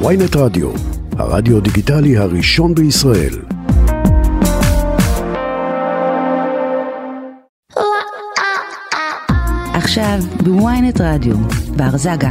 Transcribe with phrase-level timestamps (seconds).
[0.00, 0.70] ויינט רדיו,
[1.18, 3.34] הרדיו דיגיטלי הראשון בישראל.
[9.74, 11.36] עכשיו בוויינט רדיו,
[11.76, 12.30] בר זגה.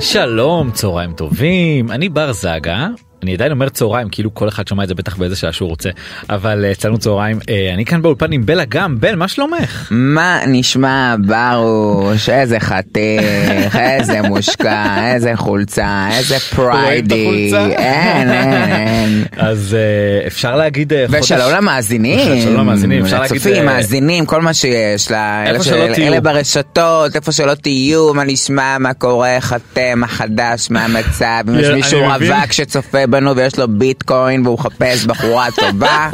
[0.00, 2.88] שלום, צהריים טובים, אני בר זגה.
[3.22, 5.90] אני עדיין אומר צהריים כאילו כל אחד שומע את זה בטח באיזה שעה שהוא רוצה
[6.30, 8.96] אבל אה, אצלנו צהריים אה, אני כאן באולפן עם בלה גם.
[9.00, 9.88] בל מה שלומך?
[9.90, 17.50] מה נשמע ברוש איזה חתיך איזה מושקע איזה חולצה איזה פריידי.
[17.76, 24.26] אין אין אז אה, אפשר להגיד אה, ושלום למאזינים, למאזינים, אפשר להגיד, לצופים, אה, מאזינים,
[24.26, 26.06] כל מה שיש, לה- איפה אלה שלא של- תהיו.
[26.06, 31.44] אלה ברשתות, איפה שלא תהיו, מה נשמע, מה קורה, איך אתם, מה חדש, מה המצב,
[31.48, 32.00] אם יש מישהו.
[32.04, 36.10] רווק שצופה בנו ויש לו ביטקוין והוא מחפש בחורה טובה,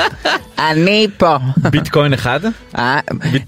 [0.70, 1.36] אני פה.
[1.70, 2.40] ביטקוין אחד
[2.78, 3.00] אה?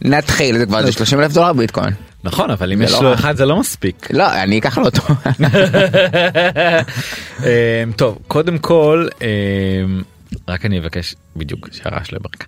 [0.02, 1.92] נתחיל, זה כבר 30 אלף דולר ביטקוין.
[2.24, 3.14] נכון אבל אם יש לא לו.
[3.14, 4.08] אחד זה לא מספיק.
[4.10, 5.02] לא, אני אקח לו אותו.
[7.44, 9.28] אה, טוב קודם כל אה,
[10.48, 12.46] רק אני אבקש בדיוק שהרעש לא יברק.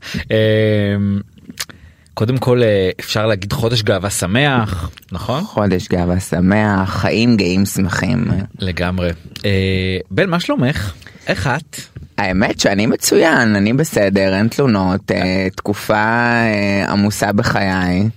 [2.15, 8.25] קודם כל אה, אפשר להגיד חודש גאווה שמח נכון חודש גאווה שמח, חיים גאים שמחים.
[8.59, 9.11] לגמרי.
[9.45, 10.93] אה, בל מה שלומך?
[11.27, 11.81] איך את?
[12.19, 18.09] האמת שאני מצוין, אני בסדר, אין תלונות, אה, תקופה אה, עמוסה בחיי.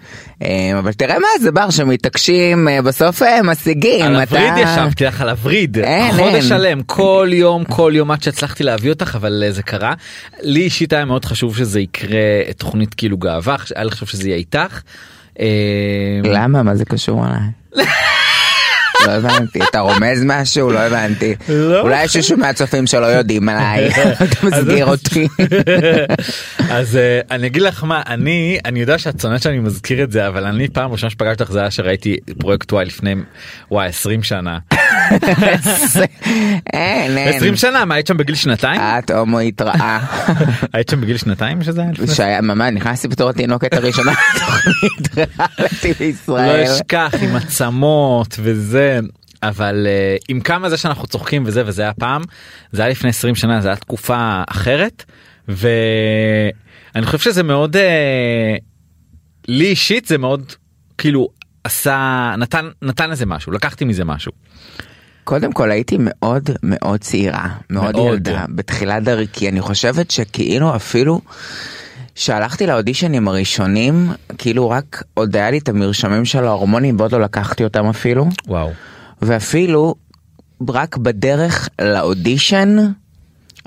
[0.43, 4.05] אה, אבל תראה מה זה בר שמתעקשים, אה, בסוף אה, משיגים.
[4.05, 6.41] על אתה- הווריד ישבתי לך על הווריד אין, חודש אין.
[6.41, 9.93] שלם כל יום כל יום עד שהצלחתי להביא אותך אבל אה, זה קרה.
[10.41, 12.19] לי אישית היה מאוד חשוב שזה יקרה
[12.57, 14.81] תוכנית כאילו גאווה היה לי חשוב שזה יהיה איתך.
[15.39, 15.45] אה,
[16.23, 16.63] למה?
[16.63, 17.85] מה זה קשור אליי?
[19.07, 20.71] לא הבנתי, אתה רומז משהו?
[20.71, 21.35] לא הבנתי.
[21.49, 21.81] לא.
[21.81, 23.89] אולי יש מישהו מהצופים שלא יודעים עליי,
[24.23, 25.27] אתה מסגיר אותי.
[26.69, 30.27] אז אה, אני אגיד לך מה אני אני יודע שאת שונאת שאני מזכיר את זה
[30.27, 33.15] אבל אני פעם ראשונה שפגשתי אותך זה היה שראיתי פרויקט וואי לפני
[33.71, 34.57] וואי 20 שנה
[36.73, 37.35] אין, אין.
[37.35, 40.05] 20 שנה מה היית שם בגיל שנתיים את הומואית רעה.
[40.73, 45.15] היית שם בגיל שנתיים שזה היה לפני שהיה ממש נכנסתי בתור התינוקת הראשונה לתוכנית
[45.59, 46.63] ריאליטי לא בישראל.
[46.63, 48.94] אשכח עם עצמות וזה
[49.43, 52.21] אבל uh, עם כמה זה שאנחנו צוחקים וזה וזה היה פעם
[52.71, 55.03] זה היה לפני 20 שנה זה היה תקופה אחרת
[55.47, 57.79] ואני חושב שזה מאוד uh,
[59.47, 60.51] לי אישית זה מאוד
[60.97, 61.29] כאילו
[61.63, 64.31] עשה נתן נתן לזה משהו לקחתי מזה משהו.
[65.23, 68.13] קודם כל הייתי מאוד מאוד צעירה, מאוד, מאוד.
[68.13, 71.21] ילדה, בתחילת דרכי, אני חושבת שכאילו אפילו
[72.15, 77.63] שהלכתי לאודישנים הראשונים, כאילו רק עוד היה לי את המרשמים של ההורמונים ועוד לא לקחתי
[77.63, 78.71] אותם אפילו, וואו.
[79.21, 79.95] ואפילו
[80.69, 82.77] רק בדרך לאודישן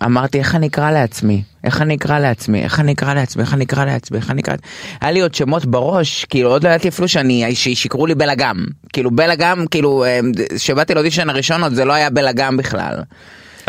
[0.04, 3.64] אמרתי איך אני אקרא לעצמי, איך אני אקרא לעצמי, איך אני אקרא לעצמי, איך אני
[3.64, 4.54] אקרא לעצמי, איך אני אקרא...
[5.00, 8.64] היה לי עוד שמות בראש, כאילו עוד לא ידעתי אפילו שאני, שיקראו לי בלאגם.
[8.92, 10.20] כאילו בלאגם, כאילו, אה,
[10.56, 12.94] שבאתי לאודישן הראשון עוד זה לא היה בלאגם בכלל.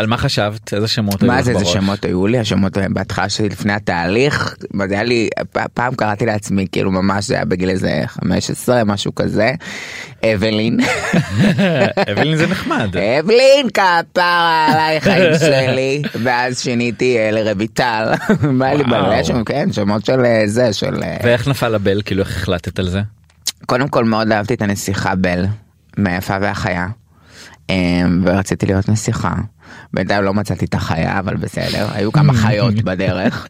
[0.00, 1.72] על מה חשבת איזה שמות היו מה לך זה, איזה בראש?
[1.72, 2.38] שמות היו לי?
[2.38, 5.28] השמות בהתחלה שלי לפני התהליך, מה זה היה לי,
[5.74, 9.52] פעם קראתי לעצמי, כאילו ממש זה היה בגיל איזה 15, משהו כזה.
[10.24, 10.80] אבלין.
[12.12, 18.12] אבלין זה נחמד אבלין כפרה עליי חיים שלי ואז שיניתי אה, לרויטל.
[18.58, 19.02] בא לי וואו.
[19.02, 22.78] מלא שם כן שמות של אה, זה של אה, ואיך נפל הבל כאילו איך החלטת
[22.78, 23.00] על זה
[23.66, 25.44] קודם כל מאוד אהבתי את הנסיכה בל
[25.96, 26.86] מהיפה והחיה.
[27.70, 29.34] אה, ורציתי להיות נסיכה.
[29.94, 33.46] בינתיים לא מצאתי את החיה אבל בסדר היו כמה חיות בדרך.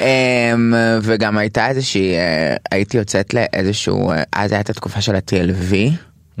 [0.00, 0.54] אה,
[1.02, 5.74] וגם הייתה איזושהי אה, הייתי יוצאת לאיזשהו אה, אז הייתה התקופה של ה-TLV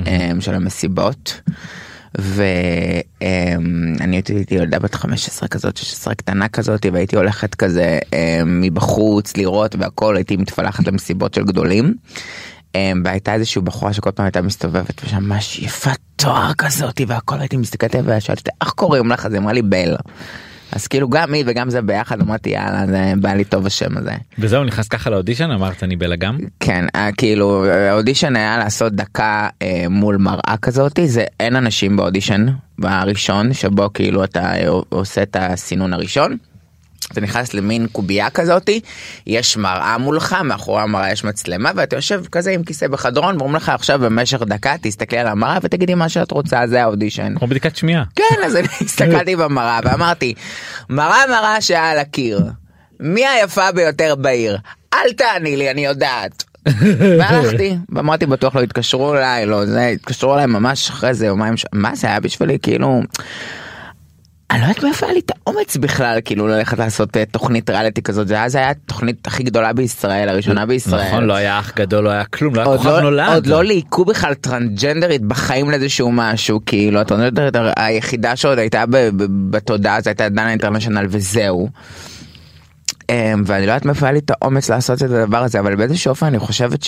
[0.06, 1.40] אה, של המסיבות.
[2.18, 7.98] ואני הייתי ילדה בת 15 כזאת 16 קטנה כזאת והייתי הולכת כזה
[8.46, 11.94] מבחוץ לראות והכל הייתי מתפלחת למסיבות של גדולים.
[12.74, 17.94] אה, והייתה איזושהי בחורה שכל פעם הייתה מסתובבת ושמש יפת תואר כזאת והכל הייתי מסתכלת
[17.94, 19.96] עליה ושאלתי איך קוראים לך אז היא אמרה לי בל.
[20.72, 24.12] אז כאילו גם היא וגם זה ביחד אמרתי יאללה זה בא לי טוב השם הזה.
[24.38, 29.84] וזהו נכנס ככה לאודישן אמרת אני בלאגם כן, אה, כאילו האודישן היה לעשות דקה אה,
[29.90, 32.46] מול מראה כזאתי, זה אין אנשים באודישן
[32.82, 36.36] הראשון שבו כאילו אתה אה, עושה את הסינון הראשון.
[37.12, 38.80] אתה נכנס למין קובייה כזאתי,
[39.26, 43.68] יש מראה מולך, מאחורי המראה יש מצלמה ואתה יושב כזה עם כיסא בחדרון ואומרים לך
[43.68, 47.34] עכשיו במשך דקה תסתכלי על המראה ותגידי מה שאת רוצה זה האודישן.
[47.38, 50.34] כמו בדיקת שמיעה כן, אז אני הסתכלתי במראה ואמרתי,
[50.90, 52.40] מראה מראה שעל הקיר,
[53.00, 54.58] מי היפה ביותר בעיר?
[54.94, 56.44] אל תעני לי, אני יודעת.
[57.18, 61.94] והלכתי, ואמרתי בטוח לא יתקשרו אליי, לא זה, התקשרו אליי ממש אחרי זה יומיים, מה
[61.94, 63.02] זה היה בשבילי, כאילו...
[64.54, 68.02] אני לא יודעת מאיפה היה לי את האומץ בכלל כאילו ללכת לעשות אה, תוכנית ריאליטי
[68.02, 71.08] כזאת זה אז היה התוכנית הכי גדולה בישראל הראשונה בישראל.
[71.08, 73.28] נכון לא היה אח גדול לא היה כלום לא היה כוכב לא, נולד.
[73.34, 78.84] עוד לא ליהקו בכלל טרנסג'נדרית בחיים לאיזשהו משהו כאילו הטרנסג'נדרית היחידה שעוד הייתה
[79.50, 81.68] בתודעה זה הייתה דנה אינטרנשיונל וזהו.
[83.10, 86.10] אמ, ואני לא יודעת מאיפה היה לי את האומץ לעשות את הדבר הזה אבל באיזשהו
[86.10, 86.80] אופן אני חושבת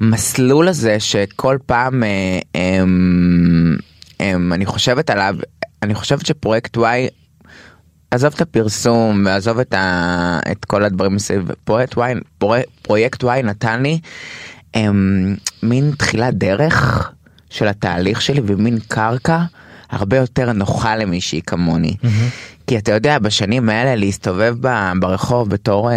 [0.00, 2.08] שהמסלול הזה שכל פעם אה,
[2.54, 3.76] אמ,
[4.20, 5.34] אמ, אני חושבת עליו
[5.82, 6.80] אני חושבת שפרויקט Y
[8.10, 10.40] עזוב את הפרסום ועזוב את, ה...
[10.52, 12.00] את כל הדברים מסביב פרויקט Y,
[12.38, 13.98] פרויקט, פרויקט Y נתן לי
[14.74, 17.10] הם, מין תחילת דרך
[17.50, 19.42] של התהליך שלי ומין קרקע
[19.90, 21.94] הרבה יותר נוחה למישהי כמוני.
[22.66, 25.94] כי אתה יודע בשנים האלה להסתובב ב- ברחוב בתור אה,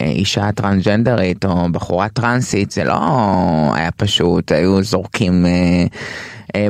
[0.00, 2.98] אה, אישה טרנסג'נדרית או בחורה טרנסית זה לא
[3.74, 5.84] היה פשוט היו זורקים אה,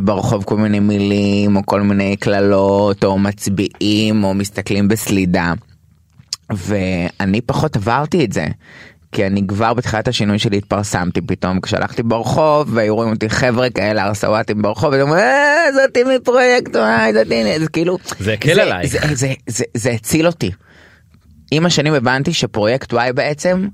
[0.03, 5.53] ברחוב כל מיני מילים או כל מיני קללות או מצביעים או מסתכלים בסלידה.
[6.51, 8.47] ואני פחות עברתי את זה.
[9.13, 14.07] כי אני כבר בתחילת השינוי שלי התפרסמתי פתאום כשהלכתי ברחוב והיו רואים אותי חבר'ה כאלה
[14.07, 18.87] ארסוואטים ברחוב ואומרים אה זאתי מפרויקט וואי זאתי זה כאילו זה הקל עליי.
[18.87, 20.51] זה, זה, זה, זה, זה הציל אותי.
[21.51, 23.69] עם השנים הבנתי שפרויקט Y בעצם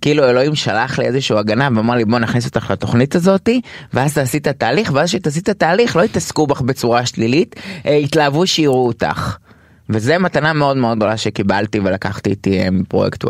[0.00, 3.60] כאילו אלוהים שלח לי איזשהו הגנה ואמר לי בוא נכניס אותך לתוכנית הזאתי
[3.92, 7.56] ואז תעשי את התהליך ואז שתעשי את התהליך לא יתעסקו בך בצורה שלילית
[7.86, 9.36] אה, יתלהבו שיראו אותך.
[9.88, 13.28] וזה מתנה מאוד מאוד גדולה שקיבלתי ולקחתי איתי אה, מפרויקט Y.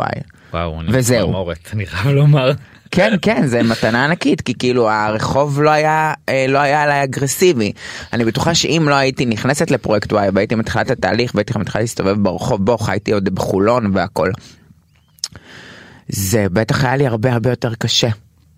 [0.53, 1.45] וואו, אני וזהו.
[1.73, 2.53] אני חייב לומר.
[2.95, 7.73] כן כן זה מתנה ענקית כי כאילו הרחוב לא היה אה, לא היה עליי אגרסיבי
[8.13, 12.65] אני בטוחה שאם לא הייתי נכנסת לפרויקט Y והייתי מתחילת התהליך והייתי מתחילה להסתובב ברחוב
[12.65, 14.31] בו חייתי עוד בחולון והכל.
[16.09, 18.09] זה בטח היה לי הרבה הרבה יותר קשה.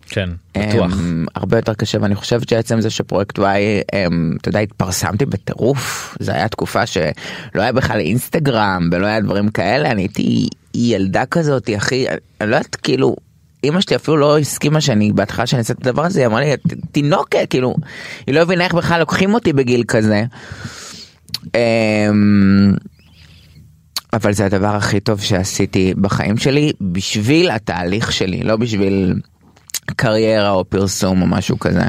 [0.09, 0.93] כן, בטוח.
[0.93, 6.17] אמ, הרבה יותר קשה ואני חושבת שעצם זה שפרויקט Y אמ, אתה יודע התפרסמתי בטירוף
[6.21, 7.13] זה היה תקופה שלא
[7.55, 12.07] היה בכלל אינסטגרם ולא היה דברים כאלה אני הייתי ילדה כזאת אחי
[12.41, 13.17] אני לא יודעת כאילו.
[13.65, 16.55] אמא שלי אפילו לא הסכימה שאני בהתחלה שאני אעשה את הדבר הזה היא אמרה לי
[16.55, 16.61] "את
[16.93, 17.75] תינוקת כאילו
[18.27, 20.25] היא לא הבינה איך בכלל לוקחים אותי בגיל כזה.
[21.55, 22.75] אמ,
[24.13, 29.15] אבל זה הדבר הכי טוב שעשיתי בחיים שלי בשביל התהליך שלי לא בשביל
[29.97, 31.85] קריירה או פרסום או משהו כזה.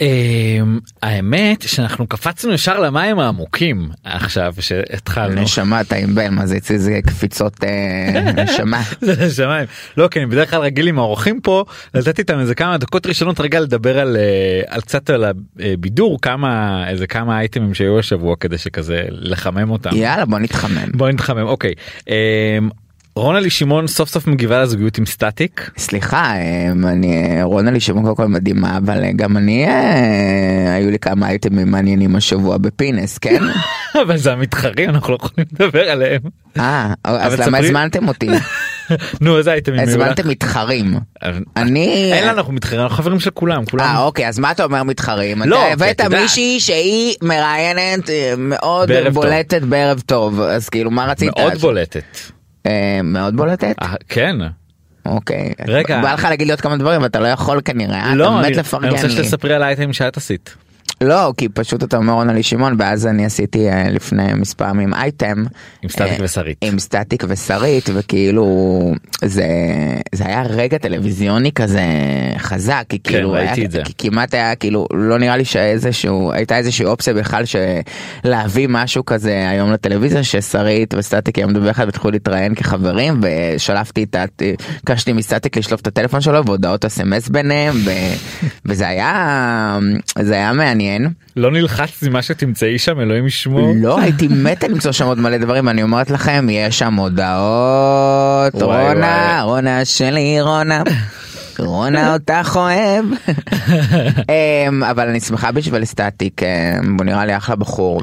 [0.00, 5.42] אמ, האמת שאנחנו קפצנו ישר למים העמוקים עכשיו שהתחלנו.
[5.42, 8.82] נשמה אתה עם בן מה זה אצלי זה קפיצות אה, נשמה.
[9.00, 9.66] זה לשמיים.
[9.96, 13.40] לא כי אני בדרך כלל רגיל עם האורחים פה לתת איתם איזה כמה דקות ראשונות
[13.40, 15.24] רגע לדבר על, אה, על קצת על
[15.58, 19.90] הבידור כמה איזה כמה אייטמים שהיו השבוע כדי שכזה לחמם אותם.
[19.94, 20.88] יאללה בוא נתחמם.
[20.94, 21.74] בוא נתחמם אוקיי.
[23.16, 25.70] אמ, רונלי שמעון סוף סוף מגיבה לזוגיות עם סטטיק.
[25.78, 30.90] סליחה אה, אני רונה לי שמעון קודם כל מדהימה אבל אה, גם אני אה, היו
[30.90, 33.42] לי כמה אייטמים מעניינים השבוע בפינס כן?
[34.02, 36.20] אבל זה המתחרים אנחנו לא יכולים לדבר עליהם.
[36.58, 38.28] אה אז למה הזמנתם אותי?
[39.20, 39.80] נו איזה אייטמים.
[39.80, 40.94] הזמנתם מתחרים.
[41.56, 43.84] אני אין לנו אנחנו מתחרים אנחנו חברים של כולם כולם.
[43.84, 45.42] אה אוקיי אז מה אתה אומר מתחרים?
[45.42, 46.20] לא, אתה הבאת.
[46.20, 48.90] מישהי שהיא מראיינת אה, מאוד.
[49.12, 51.30] בולטת בערב טוב אז כאילו מה רצית?
[51.38, 52.41] מאוד בולטת.
[52.66, 53.74] אה, מאוד בולטת?
[53.82, 54.36] אה, כן.
[55.06, 55.52] אוקיי.
[55.66, 56.02] רגע.
[56.02, 58.04] בא לך להגיד לי עוד כמה דברים ואתה לא יכול כנראה.
[58.04, 59.08] אה, לא, אני רוצה.
[59.10, 60.54] שתספרי על האייטמים שאת עשית.
[61.02, 64.94] לא כי פשוט אתה אומר רונה לי שמעון ואז אני עשיתי אה, לפני מספר ימים
[64.94, 65.44] אייטם.
[65.82, 66.58] עם סטטיק אה, ושרית.
[66.60, 68.94] עם סטטיק ושרית וכאילו
[69.24, 69.46] זה
[70.12, 71.82] זה היה רגע טלוויזיוני כזה
[72.38, 73.82] חזק כי כן, כאילו ראיתי היה, את זה.
[73.84, 79.48] כי כמעט היה כאילו לא נראה לי שאיזשהו הייתה איזושהי אופציה בכלל שלהביא משהו כזה
[79.48, 84.24] היום לטלוויזיה ששרית וסטטיק יעמדו ביחד והתחילו להתראיין כחברים ושלפתי את ה...
[84.76, 87.90] ביקשתי מסטטיק לשלוף את הטלפון שלו והודעות אס.אם.אס ביניהם ו...
[88.64, 89.78] וזה היה
[90.18, 90.91] זה היה מעניין.
[91.36, 93.72] לא נלחצתי מה שתמצאי שם אלוהים ישמור.
[93.76, 98.88] לא הייתי מתה למצוא שם עוד מלא דברים ואני אומרת לכם יש שם הודעות וואי,
[98.88, 99.42] רונה וואי.
[99.42, 100.82] רונה שלי רונה.
[101.58, 103.04] רונה אותך אוהב.
[104.68, 108.02] אמ, אבל אני שמחה בשביל סטטיק אמ, הוא נראה לי אחלה בחור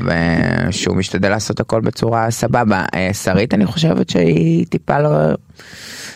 [0.69, 2.86] ושהוא משתדל לעשות הכל בצורה סבבה.
[2.96, 5.10] אה, שרית אני חושבת שהיא טיפה לא.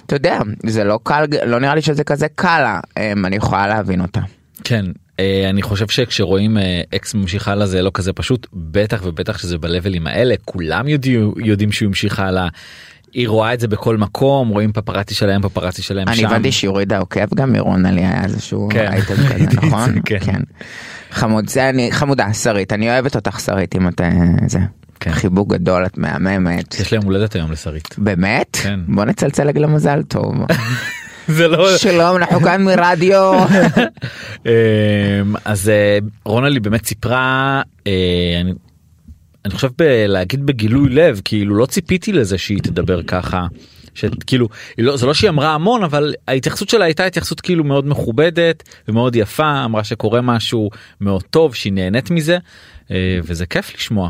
[0.05, 2.65] אתה יודע זה לא קל לא נראה לי שזה כזה קל
[2.97, 4.19] אמ, אני יכולה להבין אותה.
[4.63, 4.85] כן.
[5.19, 9.57] אה, אני חושב שכשרואים אה, אקס ממשיך הלאה זה לא כזה פשוט בטח ובטח שזה
[9.57, 12.47] בלבלים האלה כולם יודיעו, יודעים שהוא המשיך הלאה.
[13.13, 16.27] היא רואה את זה בכל מקום רואים פפרצי שלהם פפרצי שלהם אני שם.
[16.27, 19.95] הבנתי שהיא הורידה עוקב גם מרונה לי היה איזשהו כן, אייטם כזה נכון?
[20.05, 20.41] כן.
[21.11, 24.09] חמוד זה אני חמודה שרית אני אוהבת אותך שרית אם אתה
[24.47, 24.59] זה
[24.99, 25.11] כן.
[25.11, 27.95] חיבוק גדול את מהממת יש להם הולדת היום לשרית.
[27.97, 28.79] באמת כן.
[28.87, 30.35] בוא נצלצל לה מזל טוב
[31.27, 33.33] זה לא שלום אנחנו כאן מרדיו
[34.45, 34.51] אמ,
[35.45, 37.91] אז אה, רונלי באמת סיפרה אה,
[39.45, 39.69] אני- חושב
[40.07, 43.47] להגיד בגילוי לב כאילו לא ציפיתי לזה שהיא תדבר ככה.
[43.95, 48.63] שכאילו לא, זה לא שהיא אמרה המון אבל ההתייחסות שלה הייתה התייחסות כאילו מאוד מכובדת
[48.87, 50.69] ומאוד יפה אמרה שקורה משהו
[51.01, 52.37] מאוד טוב שהיא נהנית מזה
[52.91, 54.09] אה, וזה כיף לשמוע.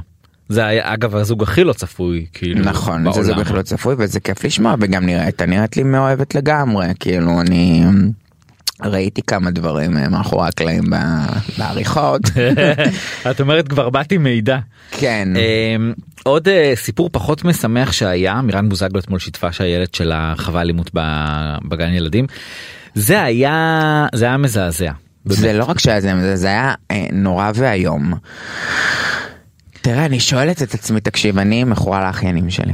[0.50, 3.24] זה היה אגב הזוג הכי לא צפוי כאילו נכון בעולם.
[3.24, 7.42] זה זוג הכי לא צפוי וזה כיף לשמוע וגם נראית נראית לי מאוהבת לגמרי כאילו
[7.42, 7.84] אני
[8.82, 10.84] ראיתי כמה דברים אה, מאחורי הקלעים
[11.58, 12.22] בעריכות
[13.32, 14.58] את אומרת כבר באתי מידע.
[14.92, 20.62] כן אמ, עוד אה, סיפור פחות משמח שהיה מירן בוזגלו אתמול שיתפה שהילד שלה חווה
[20.62, 20.92] אלימות
[21.68, 22.26] בגן ילדים.
[22.96, 24.92] זה היה זה היה מזעזע.
[25.26, 28.14] זה לא רק שהיה זה זה היה אה, נורא ואיום.
[29.84, 32.74] תראה אני שואלת את עצמי תקשיב אני מכורה לאחיינים שלי.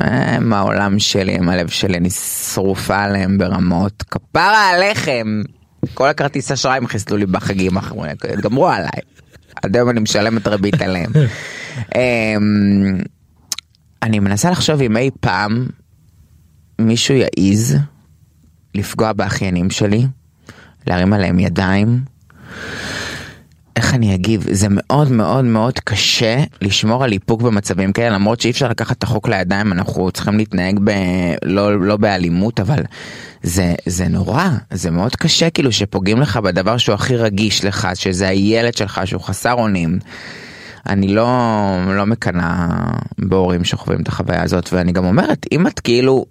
[0.00, 5.42] הם העולם שלי הם הלב שלי אני שרופה עליהם ברמות כפרה עליכם.
[5.94, 9.00] כל הכרטיס אשראי הם חיסלו לי בחגים האחרונים גמרו עליי.
[9.62, 11.12] עד היום אני משלמת ריבית עליהם.
[11.96, 12.98] אמ,
[14.02, 15.66] אני מנסה לחשוב אם אי פעם
[16.78, 17.76] מישהו יעז
[18.74, 20.06] לפגוע באחיינים שלי,
[20.86, 22.00] להרים עליהם ידיים.
[23.76, 24.46] איך אני אגיב?
[24.50, 29.02] זה מאוד מאוד מאוד קשה לשמור על איפוק במצבים כאלה, למרות שאי אפשר לקחת את
[29.02, 30.90] החוק לידיים, אנחנו צריכים להתנהג ב...
[31.44, 32.82] לא, לא באלימות, אבל
[33.42, 38.28] זה, זה נורא, זה מאוד קשה כאילו שפוגעים לך בדבר שהוא הכי רגיש לך, שזה
[38.28, 39.98] הילד שלך שהוא חסר אונים.
[40.88, 41.26] אני לא,
[41.88, 42.66] לא מקנאה
[43.18, 46.26] בהורים שחווים את החוויה הזאת, ואני גם אומרת, אם את כאילו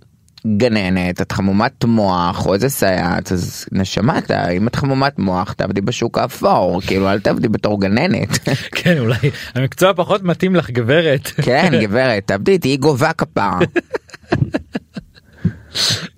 [0.47, 5.81] גננת, את חמומת מוח או איזה סייעת, אז נשמה, אתה, אם את חמומת מוח, תעבדי
[5.81, 8.49] בשוק האפור, כאילו אל תעבדי בתור גננת.
[8.79, 9.17] כן אולי
[9.55, 11.27] המקצוע פחות מתאים לך גברת.
[11.27, 13.59] כן, גברת, תעבדי, תהיי גובה כפרה.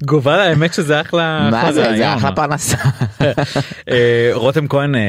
[0.03, 2.15] גובה האמת שזה אחלה מה זה, זה.
[2.15, 2.77] אחלה פרנסה.
[3.91, 5.01] אה, רותם כהן אה,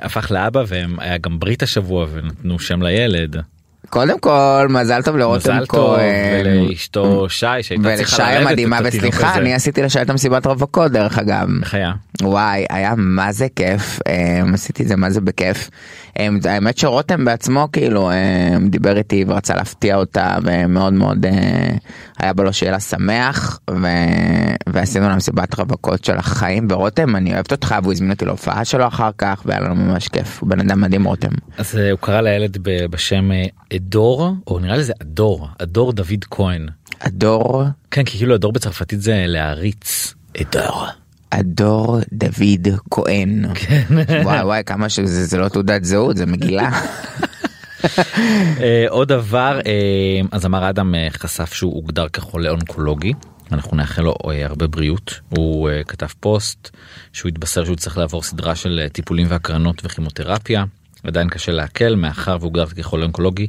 [0.00, 3.36] הפך לאבא והיה גם ברית השבוע ונתנו שם לילד.
[3.90, 6.46] קודם כל, מזל טוב לרותם מזל טוב כהן.
[6.46, 9.34] ולאשתו שי שהייתה צריכה ללדת המדהימה, וסליחה.
[9.34, 11.48] אני עשיתי לשי את המסיבת רווקות דרך אגב.
[11.62, 11.92] איך היה?
[12.22, 15.70] וואי, היה מה זה כיף, um, עשיתי את זה מה זה בכיף.
[16.18, 18.14] Um, האמת שרותם בעצמו כאילו um,
[18.70, 21.26] דיבר איתי ורצה להפתיע אותה ומאוד מאוד
[22.22, 23.86] היה בו לו שיהיה לה שמח ו...
[24.68, 28.86] ועשינו לה מסיבת רווקות של החיים ורותם אני אוהבת אותך והוא הזמין אותי להופעה שלו
[28.88, 31.32] אחר כך והיה לנו ממש כיף הוא בן אדם מדהים רותם.
[31.58, 33.44] אז אה, הוא קרא לילד בשם אה,
[33.76, 36.66] אדור או נראה לי זה אדור אדור דוד כהן.
[37.00, 40.14] הדור כן כי כאילו אדור בצרפתית זה להעריץ.
[40.40, 40.86] אדור.
[41.32, 43.44] הדור דוד כהן.
[44.24, 46.70] וואי וואי כמה שזה זה לא תעודת זהות זה מגילה.
[48.62, 53.12] אה, עוד דבר אה, אז אמר אדם אה, חשף שהוא הוגדר כחולה אונקולוגי.
[53.52, 56.70] אנחנו נאחל לו הרבה בריאות הוא כתב פוסט
[57.12, 60.64] שהוא התבשר שהוא צריך לעבור סדרה של טיפולים והקרנות וכימותרפיה
[61.04, 63.46] עדיין קשה לעכל מאחר והוגדר כחולה אונקולוגי.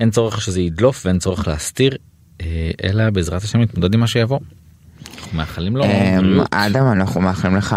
[0.00, 1.96] אין צורך שזה ידלוף ואין צורך להסתיר
[2.84, 4.38] אלא בעזרת השם להתמודד עם מה שיבוא.
[5.16, 5.84] אנחנו מאחלים לו
[6.20, 6.48] בריאות.
[6.50, 7.76] אדם אנחנו מאחלים לך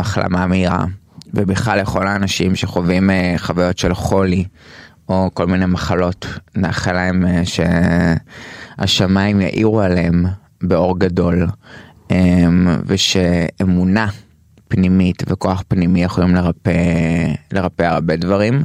[0.00, 0.84] החלמה מהירה
[1.34, 4.44] ובכלל לכל האנשים שחווים חוויות של חולי
[5.08, 7.42] או כל מיני מחלות נאחל להם אה,
[8.78, 10.26] שהשמיים יאירו עליהם
[10.62, 11.46] באור גדול
[12.10, 14.06] אמ, ושאמונה
[14.68, 16.72] פנימית וכוח פנימי יכולים לרפא
[17.52, 18.62] לרפא הרבה דברים.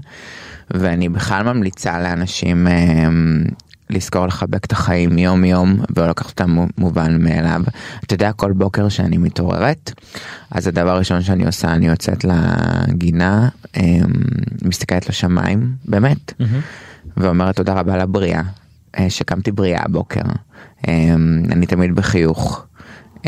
[0.74, 3.44] ואני בכלל ממליצה לאנשים אמ,
[3.92, 7.62] לזכור לחבק את החיים יום יום ולא לקחת אותם מו- מובן מאליו.
[8.04, 9.92] אתה יודע כל בוקר שאני מתעוררת
[10.52, 14.04] אז הדבר הראשון שאני עושה אני יוצאת לגינה אמ,
[14.64, 16.34] מסתכלת לשמיים באמת
[17.18, 18.42] ואומרת תודה רבה לבריאה
[19.00, 20.22] אה, שקמתי בריאה הבוקר
[20.88, 22.66] אמ, אני תמיד בחיוך.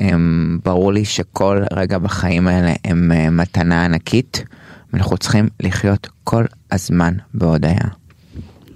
[0.01, 4.43] אמ, ברור לי שכל רגע בחיים האלה הם אה, מתנה ענקית
[4.93, 7.77] ואנחנו צריכים לחיות כל הזמן בהודיה.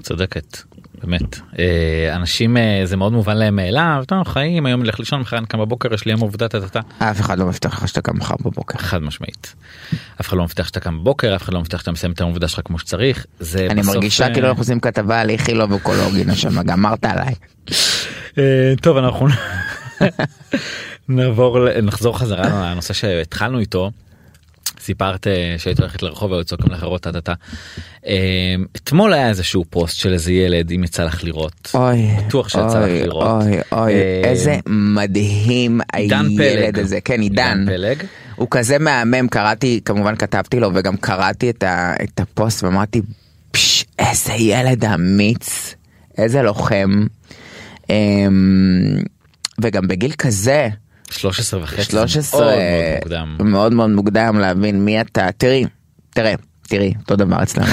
[0.01, 0.57] צודקת.
[1.03, 5.37] באמת אה, אנשים אה, זה מאוד מובן להם מאליו טוב, חיים היום נלך לישון מחר
[5.37, 8.17] אני קם בבוקר יש לי יום עבודה טה אף אחד לא מבטיח לך שאתה קם
[8.17, 8.77] מחר בבוקר.
[8.77, 9.55] חד משמעית.
[10.21, 12.29] אף אחד לא מבטיח שאתה קם בבוקר אף אחד לא מבטיח שאתה מסיים את היום
[12.29, 15.73] העבודה שלך כמו שצריך זה אני בסוף, מרגישה אה, כאילו אנחנו עושים כתבה על איכילוב
[15.73, 17.33] אקולוגי נשמה גמרת עליי.
[18.81, 19.27] טוב אנחנו
[21.09, 23.91] נעבור נחזור חזרה לנושא שהתחלנו איתו.
[24.87, 27.33] סיפרת אה, שהיית הולכת לרחוב והיו צועקים לך רוט טה טה.
[28.07, 31.71] אה, אתמול היה איזשהו פוסט של איזה ילד אם יצא לך לראות.
[31.73, 33.43] אוי בטוח שיצא לך לראות.
[33.43, 36.79] אוי אוי אה, איזה מדהים הילד.
[36.79, 37.65] הזה כן עידן.
[37.67, 38.03] פלג.
[38.35, 43.01] הוא כזה מהמם קראתי כמובן כתבתי לו וגם קראתי את, ה, את הפוסט ואמרתי
[43.51, 45.75] פש, איזה ילד אמיץ
[46.17, 47.05] איזה לוחם.
[47.89, 48.97] אמ,
[49.61, 50.69] וגם בגיל כזה
[51.11, 51.83] 13 וחצי.
[51.83, 53.35] 13 מאוד מאוד מוקדם.
[53.39, 55.65] מאוד מאוד מוקדם להבין מי אתה תראי
[56.09, 56.33] תראה
[56.67, 57.67] תראי, אותו דבר אצלנו.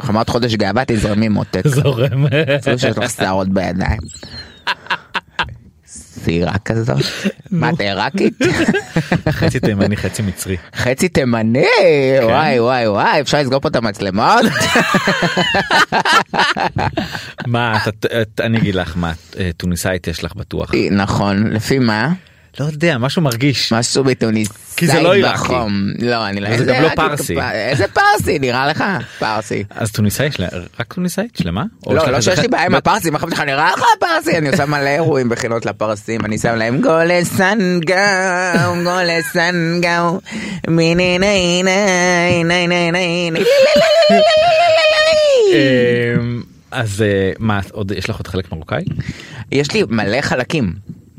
[0.00, 1.68] איך אמרת חודש גאווה, תזרמי מותק.
[1.68, 2.26] זורם.
[2.60, 3.98] אפילו שיש לך שערות בידיים.
[6.24, 6.96] שעירה כזאת.
[7.50, 8.38] מה, את עיראקית?
[9.30, 10.56] חצי תימני חצי מצרי.
[10.76, 11.64] חצי תימני,
[12.20, 12.24] כן.
[12.24, 14.26] וואי וואי וואי, אפשר לסגור פה את המצלמות?
[17.46, 17.78] מה
[18.40, 20.72] אני אגיד לך מה אה, טוניסאית יש לך בטוח.
[20.90, 22.12] נכון, לפי מה?
[22.60, 23.72] לא יודע משהו מרגיש.
[23.72, 25.34] משהו בתוניסאי כי זה לא עיראקי.
[25.34, 25.86] בחום.
[25.98, 26.46] לא, אני לא...
[26.46, 26.88] איזה גם לא?
[26.94, 27.36] פרסי.
[27.52, 28.84] איזה פרסי נראה לך?
[29.18, 29.64] פרסי.
[29.70, 30.48] אז טוניסאית שלמה
[30.80, 31.64] רק טוניסאית שלמה?
[31.86, 34.38] לא, לא שיש לי בעיה עם הפרסים, מה חשבתי לך נראה לך פרסי?
[34.38, 40.20] אני עושה מלא אירועים בחינות לפרסים, אני שם להם גולה סנגאו, גולה סנגאו,
[40.68, 43.40] מיני ני ני ני ני ני ני
[45.52, 48.84] אמ, אז אה, מה עוד יש לך עוד חלק מרוקאי?
[49.52, 50.72] יש לי מלא חלקים.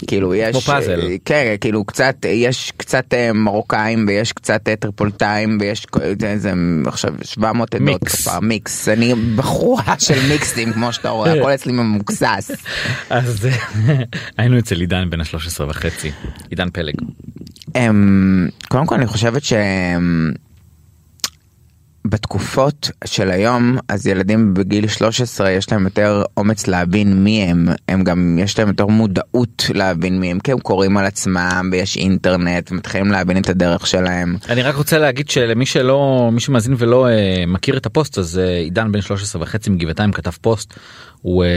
[0.08, 1.00] כאילו יש כמו פאזל.
[1.02, 6.38] אה, כן כאילו קצת יש קצת אה, מרוקאים ויש קצת אה, טריפולטאים ויש כל- זה-
[6.38, 6.54] זה
[6.86, 8.16] עכשיו 700 עדות מיקס.
[8.28, 12.52] כפר מיקס אני בחורה של מיקסים כמו שאתה רואה הכל אצלי ממוקסס.
[13.10, 13.48] אז
[14.38, 16.12] היינו אצל עידן בן ה-13 וחצי
[16.50, 16.94] עידן פלג.
[17.76, 20.32] אמ, קודם כל אני חושבת שהם
[22.06, 28.04] בתקופות של היום אז ילדים בגיל 13 יש להם יותר אומץ להבין מי הם הם
[28.04, 32.72] גם יש להם יותר מודעות להבין מי הם כי הם קוראים על עצמם ויש אינטרנט
[32.72, 34.36] ומתחילים להבין את הדרך שלהם.
[34.50, 38.58] אני רק רוצה להגיד שלמי שלא מי שמאזין ולא אה, מכיר את הפוסט אז אה,
[38.58, 40.74] עידן בן 13 וחצי מגבעתיים כתב פוסט
[41.22, 41.50] הוא אה,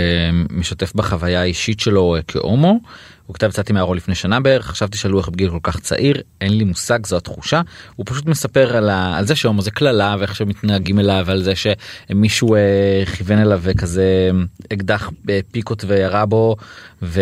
[0.51, 2.81] משתף בחוויה האישית שלו אה, כהומו.
[3.27, 6.59] הוא כתב יצאתי מהארון לפני שנה בערך חשבתי שעלו איך בגיל כל כך צעיר אין
[6.59, 7.61] לי מושג זו התחושה
[7.97, 11.53] הוא פשוט מספר על, ה, על זה שהומו זה קללה ואיך שמתנהגים אליו על זה
[11.57, 14.31] שמישהו אה, כיוון אליו וכזה
[14.73, 15.11] אקדח
[15.53, 16.57] פיקות וירה בו.
[17.03, 17.21] ו...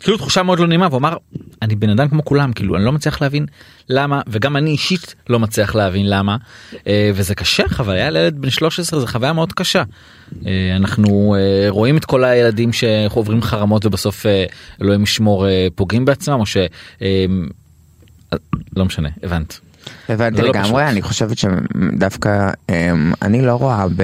[0.00, 1.16] כאילו תחושה מאוד לא נעימה והוא אמר
[1.62, 3.46] אני בן אדם כמו כולם כאילו אני לא מצליח להבין
[3.88, 6.36] למה וגם אני אישית לא מצליח להבין למה
[6.86, 9.82] אה, וזה קשה חוויה לילד בן 13 זה חוויה מאוד קשה.
[10.46, 14.44] אה, אנחנו אה, רואים את כל הילדים שעוברים חרמות ובסוף אה,
[14.82, 16.56] אלוהים ישמור פוגעים בעצמם או ש...
[18.76, 19.60] לא משנה הבנת.
[20.08, 20.78] הבנתי לא לגמרי, פשוט.
[20.78, 22.50] אני חושבת שדווקא
[23.22, 24.02] אני לא רואה ב,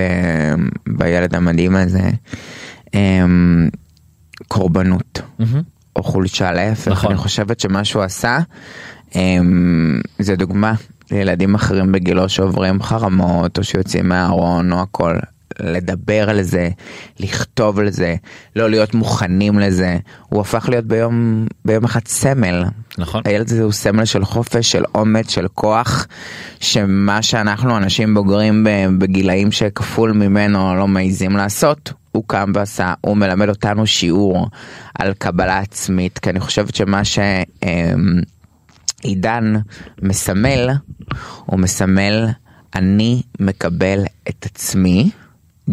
[0.89, 2.11] בילד המדהים הזה
[4.49, 5.63] קורבנות מהמם.
[5.97, 7.11] או חולשה, להפך, נכון.
[7.11, 8.39] אני חושבת שמה שהוא עשה
[10.19, 10.75] זה דוגמה
[11.11, 15.17] לילדים אחרים בגילו שעוברים חרמות או שיוצאים מהארון או הכל.
[15.61, 16.69] לדבר על זה,
[17.21, 18.17] לכתוב על זה,
[18.57, 22.65] לא להיות מוכנים לזה, הוא הפך להיות ביום, ביום אחד סמל.
[22.99, 23.23] נכון.
[23.25, 26.07] הילד הזה הוא סמל של חופש, של אומץ, של כוח,
[26.61, 28.67] שמה שאנחנו אנשים בוגרים
[28.99, 34.49] בגילאים שכפול ממנו לא מעיזים לעשות, הוא קם ועשה, הוא מלמד אותנו שיעור
[34.99, 37.03] על קבלה עצמית, כי אני חושבת שמה
[39.05, 39.55] שעידן
[40.03, 40.71] מסמל,
[41.47, 42.29] הוא מסמל,
[42.75, 45.11] אני מקבל את עצמי,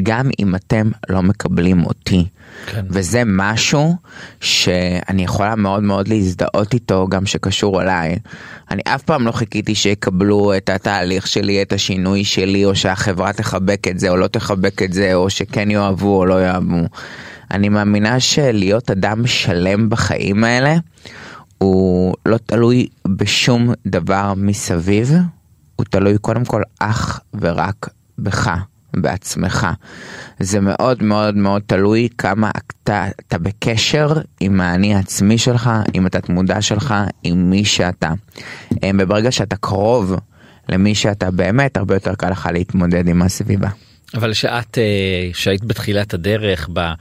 [0.03, 2.25] גם אם אתם לא מקבלים אותי.
[2.65, 2.85] כן.
[2.89, 3.95] וזה משהו
[4.41, 8.15] שאני יכולה מאוד מאוד להזדהות איתו גם שקשור אליי.
[8.71, 13.87] אני אף פעם לא חיכיתי שיקבלו את התהליך שלי, את השינוי שלי, או שהחברה תחבק
[13.87, 16.83] את זה או לא תחבק את זה, או שכן יאהבו או לא יאהבו.
[17.51, 20.75] אני מאמינה שלהיות אדם שלם בחיים האלה,
[21.57, 25.13] הוא לא תלוי בשום דבר מסביב,
[25.75, 28.51] הוא תלוי קודם כל אך ורק בך.
[28.93, 29.67] בעצמך.
[30.39, 36.29] זה מאוד מאוד מאוד תלוי כמה אתה, אתה בקשר עם האני העצמי שלך, עם התת
[36.29, 38.13] מודע שלך, עם מי שאתה.
[38.83, 40.15] אה, וברגע שאתה קרוב
[40.69, 43.69] למי שאתה באמת, הרבה יותר קל לך להתמודד עם הסביבה.
[44.13, 46.91] אבל שאת אה, שהיית בתחילת הדרך ב,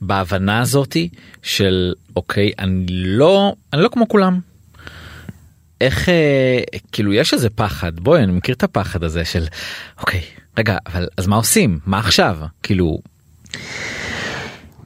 [0.00, 1.08] בהבנה הזאתי
[1.42, 4.40] של אוקיי אני לא אני לא כמו כולם.
[5.80, 6.58] איך אה,
[6.92, 9.44] כאילו יש איזה פחד בואי אני מכיר את הפחד הזה של
[10.00, 10.20] אוקיי
[10.58, 11.78] רגע אבל אז מה עושים?
[11.86, 12.36] מה עכשיו?
[12.62, 12.98] כאילו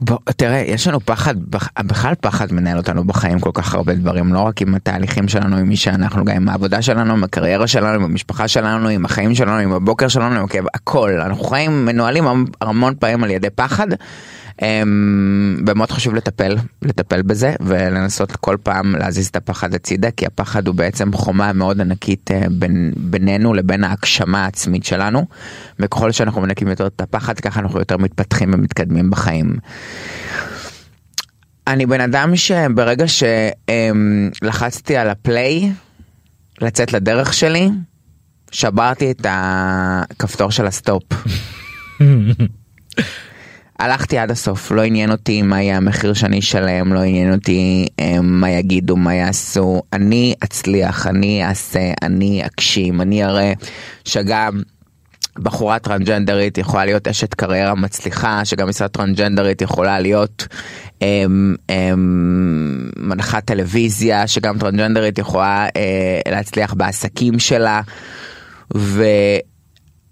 [0.01, 1.35] בוא, תראה, יש לנו פחד,
[1.79, 5.67] בכלל פחד מנהל אותנו בחיים כל כך הרבה דברים, לא רק עם התהליכים שלנו, עם
[5.69, 9.57] מי שאנחנו, גם עם העבודה שלנו, עם הקריירה שלנו, עם המשפחה שלנו, עם החיים שלנו,
[9.57, 11.21] עם הבוקר שלנו, עם הכל.
[11.21, 13.87] אנחנו חיים, מנוהלים המ- המון פעמים על ידי פחד,
[15.67, 20.75] ומאוד חשוב לטפל, לטפל בזה, ולנסות כל פעם להזיז את הפחד הצידה, כי הפחד הוא
[20.75, 25.25] בעצם חומה מאוד ענקית אה, בין, בינינו לבין ההגשמה העצמית שלנו,
[25.79, 29.55] וככל שאנחנו מנקים יותר את הפחד, ככה אנחנו יותר מתפתחים ומתקדמים בחיים.
[31.67, 35.71] אני בן אדם שברגע שלחצתי על הפליי
[36.61, 37.69] לצאת לדרך שלי,
[38.51, 41.03] שברתי את הכפתור של ה stop.
[43.79, 48.21] הלכתי עד הסוף, לא עניין אותי מה יהיה המחיר שאני אשלם, לא עניין אותי אה,
[48.21, 49.81] מה יגידו, מה יעשו.
[49.93, 53.53] אני אצליח, אני אעשה, אני אגשים, אני אראה
[54.05, 54.61] שגם
[55.39, 60.47] בחורה טרנסג'נדרית יכולה להיות אשת קריירה מצליחה, שגם אישה טרנסג'נדרית יכולה להיות
[61.01, 61.55] אמ,
[62.97, 65.67] מנחת טלוויזיה, שגם טרנסג'נדרית יכולה
[66.27, 67.81] להצליח בעסקים שלה.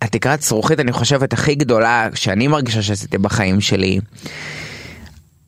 [0.05, 3.99] והתקרת זכוכית אני חושבת הכי גדולה שאני מרגישה שעשיתי בחיים שלי.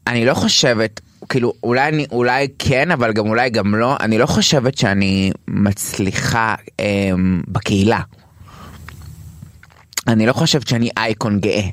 [0.08, 4.26] אני לא חושבת, כאילו אולי אני, אולי כן, אבל גם אולי גם לא, אני לא
[4.26, 8.02] חושבת שאני מצליחה אמ, בקהילה.
[10.08, 11.68] אני לא חושבת שאני אייקון גאה.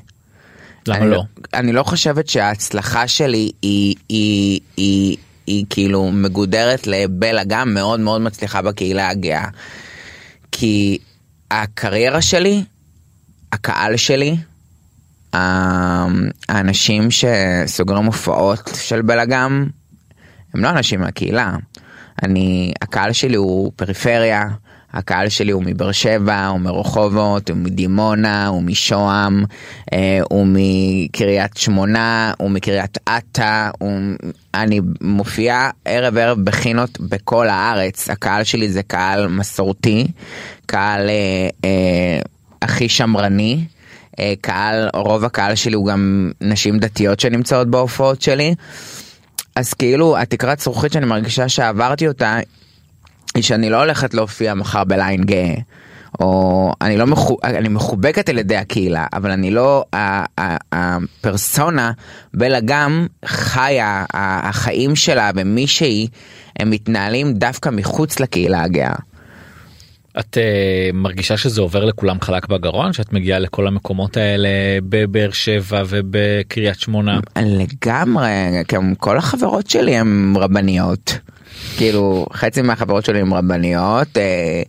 [0.87, 1.21] למה אני לא?
[1.53, 5.17] אני לא חושבת שההצלחה שלי היא, היא, היא,
[5.47, 9.47] היא כאילו מגודרת לבלה גם מאוד מאוד מצליחה בקהילה הגאה.
[10.51, 10.97] כי
[11.51, 12.63] הקריירה שלי,
[13.51, 14.35] הקהל שלי,
[15.35, 16.05] ה-
[16.49, 19.67] האנשים שסוגרים הופעות של בלאגם,
[20.53, 21.55] הם לא אנשים מהקהילה.
[22.23, 24.47] אני, הקהל שלי הוא פריפריה,
[24.93, 29.43] הקהל שלי הוא מבאר שבע, הוא מרחובות, הוא מדימונה, הוא משוהם,
[29.93, 33.99] אה, הוא מקריית שמונה, הוא מקריית אתא, הוא...
[34.53, 38.09] אני מופיעה ערב ערב בחינות בכל הארץ.
[38.09, 40.07] הקהל שלי זה קהל מסורתי,
[40.65, 42.19] קהל אה, אה,
[42.61, 43.65] הכי שמרני.
[44.19, 48.55] אה, קהל, רוב הקהל שלי הוא גם נשים דתיות שנמצאות בהופעות שלי.
[49.55, 52.39] אז כאילו התקרת זכוכית שאני מרגישה שעברתי אותה
[53.35, 55.55] היא שאני לא הולכת להופיע מחר בליין גאה.
[56.19, 59.85] או אני לא מחו, אני מחובקת על ידי הקהילה אבל אני לא
[60.71, 61.91] הפרסונה
[62.33, 66.07] בלה גם חיה החיים שלה ומי שהיא
[66.59, 68.95] הם מתנהלים דווקא מחוץ לקהילה הגאה.
[70.19, 74.49] את uh, מרגישה שזה עובר לכולם חלק בגרון שאת מגיעה לכל המקומות האלה
[74.83, 78.31] בבאר שבע ובקריית שמונה לגמרי,
[78.73, 81.19] גם כל החברות שלי הן רבניות.
[81.77, 84.17] כאילו חצי מהחברות שלי הן רבניות.
[84.17, 84.61] אה,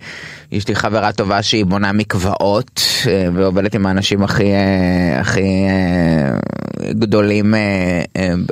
[0.52, 5.66] יש לי חברה טובה שהיא בונה מקוואות אה, ועובדת עם האנשים הכי אה, הכי
[6.90, 7.54] גדולים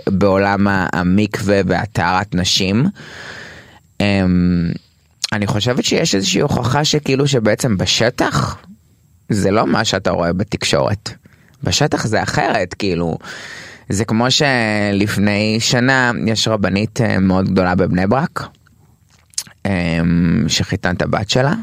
[0.09, 2.85] בעולם המקווה והטהרת נשים.
[5.35, 8.57] אה, אני חושבת שיש איזושהי הוכחה שכאילו שבעצם בשטח
[9.29, 11.11] זה לא מה שאתה רואה בתקשורת.
[11.62, 13.18] בשטח זה אחרת, כאילו.
[13.88, 18.49] זה כמו שלפני שנה יש רבנית אה, מאוד גדולה בבני ברק,
[19.66, 20.01] אה,
[20.49, 21.55] שחיתנה את הבת שלה,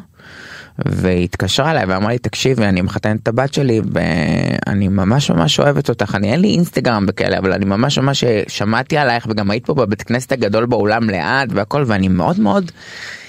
[0.85, 5.89] והיא התקשרה אליי ואמרה לי, תקשיבי, אני מחתנת את הבת שלי ואני ממש ממש אוהבת
[5.89, 9.73] אותך, אני אין לי אינסטגרם וכאלה, אבל אני ממש ממש שמעתי עלייך וגם היית פה
[9.73, 12.71] בבית כנסת הגדול באולם ליד והכל, ואני מאוד מאוד...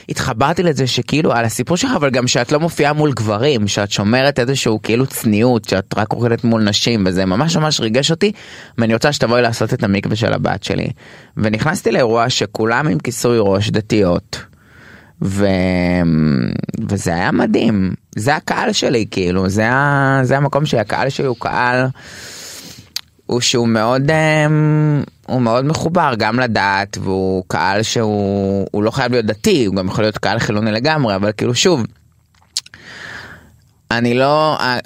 [0.08, 4.38] התחברתי לזה שכאילו על הסיפור שלך אבל גם שאת לא מופיעה מול גברים שאת שומרת
[4.38, 8.32] איזשהו כאילו צניעות שאת רק רוקדת מול נשים וזה ממש ממש ריגש אותי
[8.78, 10.88] ואני רוצה שתבואי לעשות את המקווה של הבת שלי.
[11.36, 14.44] ונכנסתי לאירוע שכולם עם כיסוי ראש דתיות
[15.22, 15.46] ו...
[16.88, 17.94] וזה היה מדהים.
[18.16, 20.20] זה הקהל שלי כאילו זה, ה...
[20.22, 21.86] זה המקום שהקהל שלי הוא קהל
[23.26, 29.12] הוא שהוא מאוד אמ, הוא מאוד מחובר גם לדת והוא קהל שהוא הוא לא חייב
[29.12, 31.86] להיות דתי הוא גם יכול להיות קהל חילוני לגמרי אבל כאילו שוב.
[33.90, 34.78] אני לא, אה,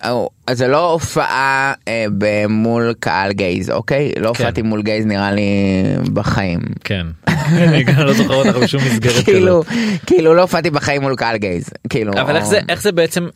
[0.49, 2.05] אה, זה לא הופעה אה,
[2.49, 4.13] מול קהל גייז, אוקיי?
[4.17, 4.27] לא כן.
[4.29, 5.43] הופעתי מול גייז נראה לי
[6.13, 6.61] בחיים.
[6.85, 7.07] כן
[7.69, 9.75] אני גם לא זוכר אותך בשום מסגרת כאילו, כזאת
[10.07, 11.71] כאילו לא הופעתי בחיים מול קהל גייז.
[11.89, 12.37] כאילו, אבל
[12.69, 13.29] איך זה בעצם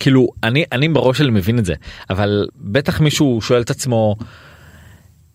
[0.00, 0.28] כאילו
[0.72, 1.74] אני בראש שלי מבין את זה
[2.10, 4.16] אבל בטח מישהו שואל את עצמו.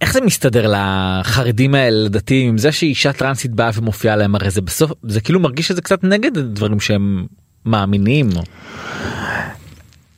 [0.01, 4.61] איך זה מסתדר לחרדים האלה לדתיים עם זה שאישה טרנסית באה ומופיעה להם הרי זה
[4.61, 7.25] בסוף זה כאילו מרגיש שזה קצת נגד הדברים שהם
[7.65, 8.29] מאמינים.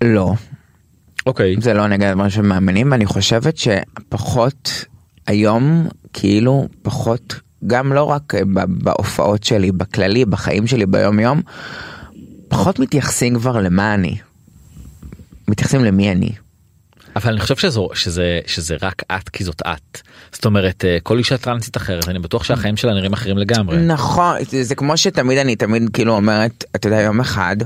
[0.04, 0.34] לא.
[1.26, 4.86] אוקיי זה לא נגד מה שמאמינים ואני חושבת שפחות
[5.28, 11.42] היום כאילו פחות גם לא רק ב- בהופעות שלי בכללי בחיים שלי ביום יום
[12.48, 14.18] פחות מתייחסים כבר למה אני.
[15.48, 16.32] מתייחסים למי אני.
[17.15, 20.02] אבל אני חושב שזו, שזה שזה רק את כי זאת את.
[20.32, 23.78] זאת אומרת אה, כל אישה טרנסית אחרת אני בטוח שהחיים שלה נראים אחרים לגמרי.
[23.78, 27.58] נכון זה, זה כמו שתמיד אני תמיד כאילו אומרת אתה יודע יום אחד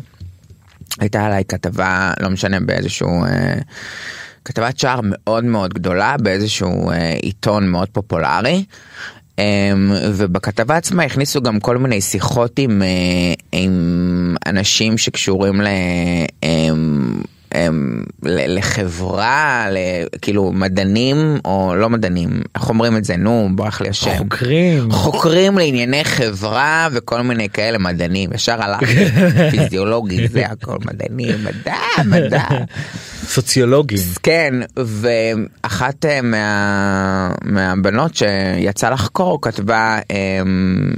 [0.99, 3.55] הייתה עליי כתבה לא משנה באיזשהו אה,
[4.45, 8.63] כתבת שער מאוד מאוד גדולה באיזשהו אה, עיתון מאוד פופולרי.
[9.33, 9.39] Um,
[10.15, 15.67] ובכתבה עצמה הכניסו גם כל מיני שיחות עם, uh, עם אנשים שקשורים ל,
[16.41, 16.47] um,
[18.23, 19.77] לחברה, ל-
[20.21, 23.17] כאילו מדענים או לא מדענים, איך אומרים את זה?
[23.17, 24.17] נו, ברח לי השם.
[24.17, 24.91] חוקרים.
[24.91, 29.05] חוקרים לענייני חברה וכל מיני כאלה מדענים, ישר הלכתי,
[29.51, 32.43] פיזיולוגי, זה הכל מדענים, מדע, מדע.
[33.27, 33.97] סוציולוגים.
[34.23, 40.93] כן, ואחת אה, מה, מהבנות שיצא לחקור כתבה אמ,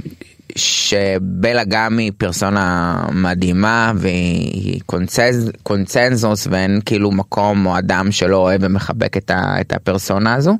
[0.56, 8.62] שבלה גם היא פרסונה מדהימה והיא קונצנז, קונצנזוס ואין כאילו מקום או אדם שלא אוהב
[8.64, 10.58] ומחבק את, ה, את הפרסונה הזו.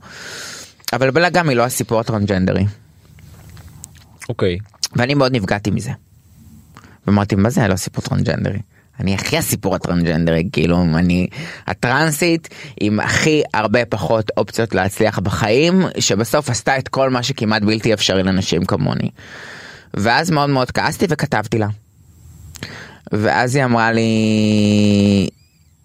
[0.94, 2.66] אבל בלה גם היא לא הסיפור הטרנסג'נדרי.
[4.30, 4.58] אוקיי.
[4.96, 5.92] ואני מאוד נפגעתי מזה.
[7.08, 8.60] ואמרתי מה זה לא סיפור טרנסג'נדרי.
[9.00, 11.28] אני הכי הסיפור הטרנסג'נדרי כאילו אני
[11.68, 17.94] הטרנסית עם הכי הרבה פחות אופציות להצליח בחיים שבסוף עשתה את כל מה שכמעט בלתי
[17.94, 19.10] אפשרי לנשים כמוני.
[19.96, 21.68] ואז מאוד מאוד כעסתי וכתבתי לה.
[23.12, 24.10] ואז היא אמרה לי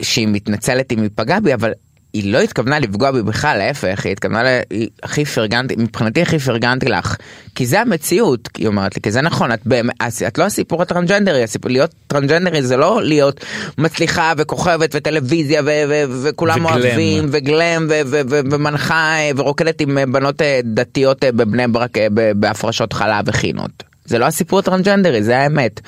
[0.03, 1.73] שהיא מתנצלת אם היא פגעה בי אבל
[2.13, 4.61] היא לא התכוונה לפגוע בי בכלל, להפך, היא התכוונה, ל...
[4.71, 7.17] היא הכי פרגנתי, מבחינתי הכי פרגנתי לך,
[7.55, 9.95] כי זה המציאות, היא אומרת לי, כי זה נכון, את, באמת,
[10.27, 13.45] את לא הסיפור הטרנסג'נדרי, הסיפור, להיות טרנסג'נדרי זה לא להיות
[13.79, 16.83] מצליחה וכוכבת וטלוויזיה ו- ו- וכולם וגלם.
[16.83, 21.97] אוהבים וגלם ו- ו- ו- ומנחה אה, ורוקדת עם אה, בנות אה, דתיות בבני ברק
[22.35, 23.90] בהפרשות חלב וחינות.
[24.05, 25.81] זה לא הסיפור הטרנסג'נדרי, זה האמת.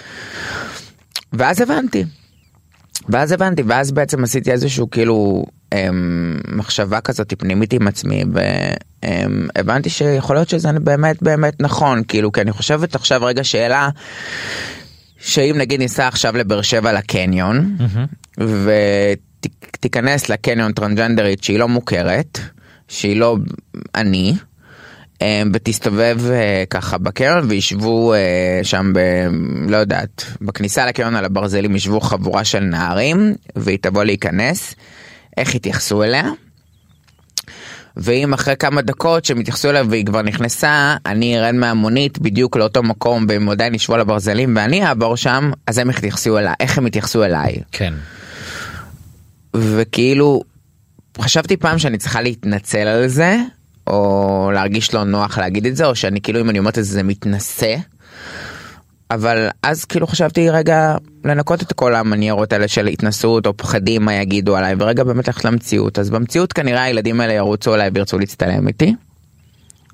[1.33, 2.05] ואז הבנתי.
[3.09, 8.25] ואז הבנתי, ואז בעצם עשיתי איזשהו כאילו אמ, מחשבה כזאת פנימית עם עצמי,
[9.03, 13.89] והבנתי שיכול להיות שזה באמת באמת נכון, כאילו, כי אני חושבת עכשיו רגע שאלה,
[15.19, 17.77] שאם נגיד ניסע עכשיו לבאר שבע לקניון,
[19.79, 22.39] ותיכנס לקניון טרנסג'נדרית שהיא לא מוכרת,
[22.89, 23.37] שהיא לא
[23.95, 24.35] אני,
[25.53, 28.19] ותסתובב אה, ככה בקרן וישבו אה,
[28.63, 28.99] שם ב...
[29.69, 34.75] לא יודעת, בכניסה לקרן על הברזלים ישבו חבורה של נערים והיא תבוא להיכנס,
[35.37, 36.31] איך יתייחסו אליה?
[37.97, 42.83] ואם אחרי כמה דקות שהם יתייחסו אליה והיא כבר נכנסה, אני ארד מהמונית בדיוק לאותו
[42.83, 46.87] מקום והם עדיין ישבו על הברזלים ואני אעבור שם, אז הם יתייחסו אליי, איך הם
[46.87, 47.57] יתייחסו אליי?
[47.73, 47.95] כן.
[49.57, 50.43] וכאילו
[51.21, 53.37] חשבתי פעם שאני צריכה להתנצל על זה
[53.87, 56.93] או להרגיש לא נוח להגיד את זה או שאני כאילו אם אני אומרת את זה
[56.93, 57.77] זה מתנשא.
[59.11, 64.15] אבל אז כאילו חשבתי רגע לנקות את כל המניירות האלה של התנסות או פחדים מה
[64.15, 68.69] יגידו עליי ורגע באמת ללכת למציאות אז במציאות כנראה הילדים האלה ירוצו אליי וירצו להצטלם
[68.69, 68.95] איתי.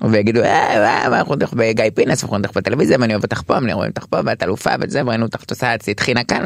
[0.01, 3.73] ויגידו אה, אה, אנחנו נלך בגיא פינס אנחנו נלך בטלוויזיה ואני אוהב אותך פה ואני
[3.73, 6.43] רואה אותך פה ואת אלופה וזה וראינו אותך אצלי טחינה כאן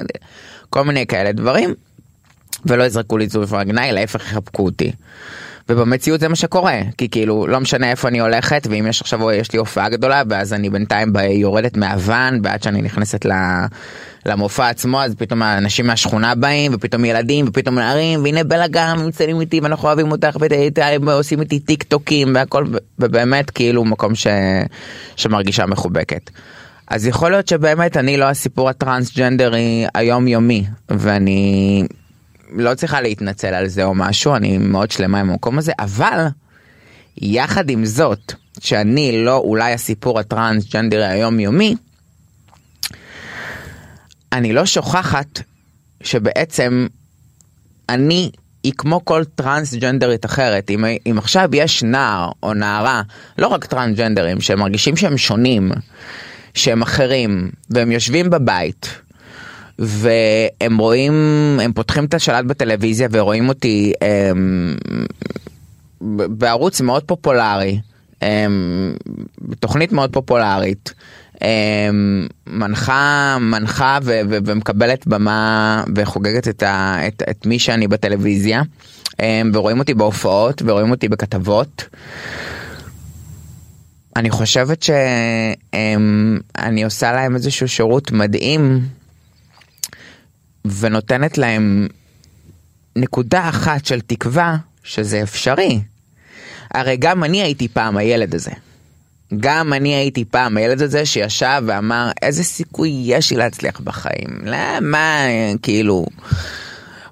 [0.70, 1.74] כל מיני כאלה דברים.
[2.66, 4.92] ולא יזרקו לי צורף הגנאי להפך יחבקו אותי.
[5.70, 9.52] ובמציאות זה מה שקורה כי כאילו לא משנה איפה אני הולכת ואם יש עכשיו יש
[9.54, 13.32] לי הופעה גדולה ואז אני בינתיים ב- יורדת מהוואן ועד שאני נכנסת ל...
[14.26, 19.60] למופע עצמו אז פתאום האנשים מהשכונה באים ופתאום ילדים ופתאום נערים והנה בלאגן מצלמים איתי
[19.60, 20.38] ואנחנו אוהבים אותך
[21.06, 22.66] ועושים איתי טיק טוקים והכל
[23.00, 24.28] ובאמת כאילו מקום ש...
[25.16, 26.30] שמרגישה מחובקת.
[26.88, 31.84] אז יכול להיות שבאמת אני לא הסיפור הטרנסג'נדרי היומיומי ואני
[32.56, 36.28] לא צריכה להתנצל על זה או משהו, אני מאוד שלמה עם המקום הזה, אבל
[37.18, 41.76] יחד עם זאת, שאני לא אולי הסיפור הטרנסג'נדרי היומיומי,
[44.32, 45.40] אני לא שוכחת
[46.04, 46.88] שבעצם
[47.90, 48.32] אני
[48.64, 50.70] היא כמו כל טרנסג'נדרית אחרת.
[50.70, 53.02] אם, אם עכשיו יש נער או נערה,
[53.38, 55.72] לא רק טרנסג'נדרים, שמרגישים שהם שונים,
[56.54, 59.02] שהם אחרים, והם יושבים בבית,
[59.80, 61.14] והם רואים,
[61.62, 64.76] הם פותחים את השלט בטלוויזיה ורואים אותי הם,
[66.28, 67.80] בערוץ מאוד פופולרי,
[68.22, 68.94] הם,
[69.42, 70.94] בתוכנית מאוד פופולרית.
[71.42, 78.62] הם, מנחה מנחה ו- ו- ומקבלת במה וחוגגת את, ה- את, את מי שאני בטלוויזיה
[79.20, 81.86] הם, ורואים אותי בהופעות ורואים אותי בכתבות.
[84.16, 88.82] אני חושבת שאני עושה להם איזשהו שירות מדהים
[90.66, 91.88] ונותנת להם
[92.96, 95.82] נקודה אחת של תקווה שזה אפשרי.
[96.74, 98.52] הרי גם אני הייתי פעם הילד הזה.
[99.40, 104.42] גם אני הייתי פעם הילד הזה שישב ואמר איזה סיכוי יש לי להצליח בחיים.
[104.46, 105.26] למה
[105.62, 106.06] כאילו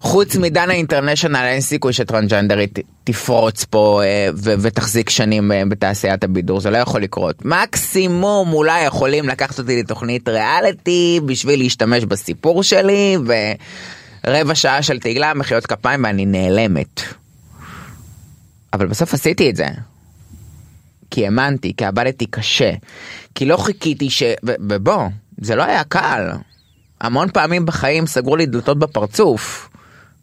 [0.01, 6.59] חוץ מדנה אינטרנשיונל אין סיכוי שטרנסג'נדרית תפרוץ פה אה, ו- ותחזיק שנים אה, בתעשיית הבידור
[6.59, 13.17] זה לא יכול לקרות מקסימום אולי יכולים לקחת אותי לתוכנית ריאליטי בשביל להשתמש בסיפור שלי
[14.25, 17.01] ורבע שעה של תהילה מחיאות כפיים ואני נעלמת.
[18.73, 19.67] אבל בסוף עשיתי את זה.
[21.11, 22.71] כי האמנתי, כי עבדתי קשה,
[23.35, 24.23] כי לא חיכיתי ש...
[24.43, 25.07] ובוא,
[25.41, 26.29] זה לא היה קל.
[27.01, 29.70] המון פעמים בחיים סגרו לי דלתות בפרצוף.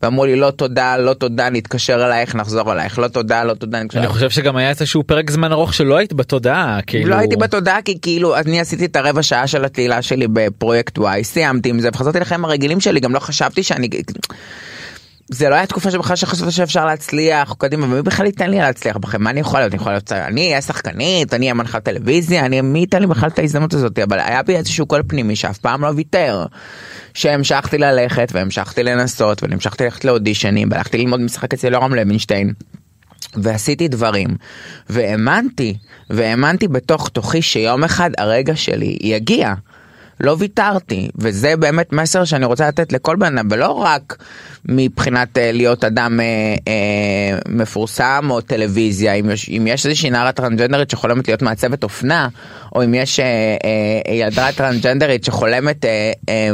[0.03, 3.99] ואמרו לי לא תודה, לא תודה, נתקשר אלייך, נחזור אלייך, לא תודה, לא תודה, נתקשר
[3.99, 4.09] אני.
[4.09, 7.99] חושב שגם היה איזשהו פרק זמן ארוך שלא היית בתודעה כאילו לא הייתי בתודעה כי
[8.03, 12.21] כאילו אני עשיתי את הרבע שעה של התהילה שלי בפרויקט וואי סיימתי עם זה וחזרתי
[12.21, 13.89] לחיים הרגילים שלי גם לא חשבתי שאני
[15.31, 19.23] זה לא היה תקופה שבכלל שחשבת שאפשר להצליח, קדימה, ומי בכלל ייתן לי להצליח בכם?
[19.23, 19.73] מה אני יכולה להיות?
[19.73, 23.29] אני יכולה להיות, אני אהיה שחקנית, אני אהיה מנחת טלוויזיה, אני, מי ייתן לי בכלל
[23.29, 23.99] את ההזדמנות הזאת?
[23.99, 26.47] אבל היה בי איזשהו קול פנימי שאף פעם לא ויתר.
[27.15, 32.53] שהמשכתי ללכת, והמשכתי לנסות, והמשכתי ללכת לאודישנים, והלכתי ללמוד משחק אצל יורם לוינשטיין.
[33.35, 34.29] ועשיתי דברים,
[34.91, 35.77] והאמנתי,
[36.11, 39.55] והאמנתי בתוך תוכי שיום אחד הרגע שלי יגיע.
[40.21, 44.25] לא ויתרתי, וזה באמת מסר שאני רוצה לתת לכל בן אדם, ולא רק
[44.69, 46.25] מבחינת אה, להיות אדם אה,
[46.69, 52.29] אה, מפורסם או טלוויזיה, אם יש, אם יש איזושהי נערה טרנסג'נדרית שחולמת להיות מעצבת אופנה,
[52.75, 53.57] או אם יש אה,
[54.07, 56.51] אה, ילדה טרנסג'נדרית שחולמת אה, אה,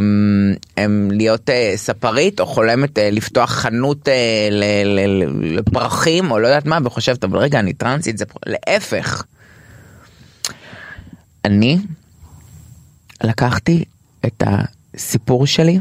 [0.79, 6.39] אה, להיות אה, ספרית, או חולמת אה, לפתוח חנות אה, ל, ל, ל, לפרחים, או
[6.39, 9.25] לא יודעת מה, וחושבת, אבל רגע, אני טרנסית, זה להפך.
[11.45, 11.79] אני
[13.25, 13.85] לקחתי
[14.27, 15.81] את הסיפור שלי,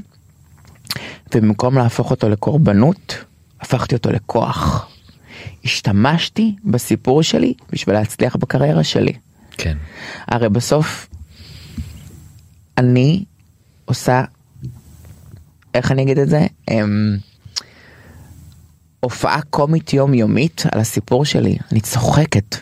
[1.35, 3.23] ובמקום להפוך אותו לקורבנות,
[3.61, 4.89] הפכתי אותו לכוח.
[5.65, 9.13] השתמשתי בסיפור שלי בשביל להצליח בקריירה שלי.
[9.51, 9.77] כן.
[10.27, 11.07] הרי בסוף
[12.77, 13.25] אני
[13.85, 14.23] עושה,
[15.73, 16.47] איך אני אגיד את זה?
[16.71, 17.17] אמ,
[18.99, 21.57] הופעה קומית יומיומית על הסיפור שלי.
[21.71, 22.55] אני צוחקת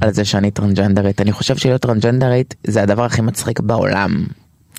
[0.00, 1.20] על זה שאני טרנסג'נדרית.
[1.20, 4.26] אני חושב שלהיות טרנסג'נדרית זה הדבר הכי מצחיק בעולם.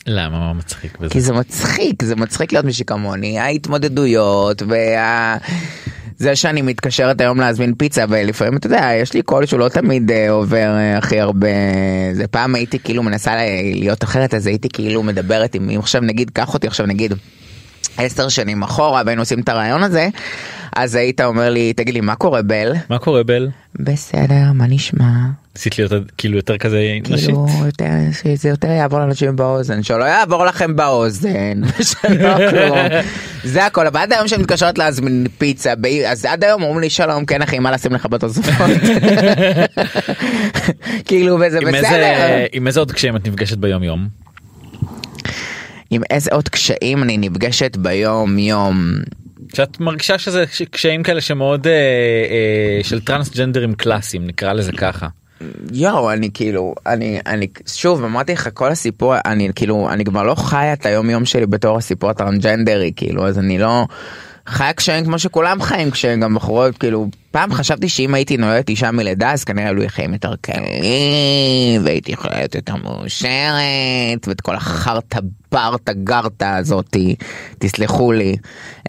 [0.08, 1.10] למה מה מצחיק בזה?
[1.10, 5.38] כי זה מצחיק, זה מצחיק להיות מישהי כמוני, ההתמודדויות וה...
[6.18, 10.12] זה שאני מתקשרת היום להזמין פיצה ולפעמים אתה יודע יש לי קול שהוא לא תמיד
[10.12, 11.48] אה, עובר אה, הכי הרבה
[12.14, 13.36] זה פעם הייתי כאילו מנסה
[13.74, 17.14] להיות אחרת אז הייתי כאילו מדברת עם עכשיו נגיד קח אותי עכשיו נגיד
[17.98, 20.08] עשר שנים אחורה והיינו עושים את הרעיון הזה
[20.76, 23.50] אז היית אומר לי תגיד לי מה קורה בל מה קורה בל?
[23.80, 25.06] בסדר מה נשמע
[25.56, 26.80] ניסית להיות כאילו יותר כזה
[27.10, 27.26] נשית?
[27.26, 27.86] כאילו יותר
[28.24, 32.78] שזה יותר יעבור לאנשים באוזן שלא יעבור לכם באוזן שלא כלום
[33.44, 35.74] זה הכל אבל עד היום שאני מתקשרת להזמין פיצה
[36.08, 38.70] אז עד היום אומרים לי שלום כן אחי מה לשים לך בתוספות
[41.06, 44.23] כאילו וזה עם בסדר איזה- עם איזה עוד קשיים את נפגשת ביום יום?
[45.94, 48.94] עם איזה עוד קשיים אני נפגשת ביום יום
[49.54, 55.08] שאת מרגישה שזה קשיים כאלה שמאוד אה, אה, של טרנסג'נדרים קלאסיים נקרא לזה ככה.
[55.72, 60.36] יואו אני כאילו אני אני שוב אמרתי לך כל הסיפור אני כאילו אני כבר לא
[60.36, 63.86] חיה את היום יום שלי בתור הסיפור הטרנסג'נדרי כאילו אז אני לא
[64.48, 68.92] חיה קשיים כמו שכולם חיים קשיים גם בחורות כאילו פעם חשבתי שאם הייתי נולדת אישה
[68.92, 74.56] מלידה אז כנראה היו לי חיים יותר קלים והייתי יכולה להיות יותר מאושרת ואת כל
[74.56, 75.20] החרטה
[75.52, 77.16] ברטה גרטה הזאתי
[77.60, 78.36] תסלחו לי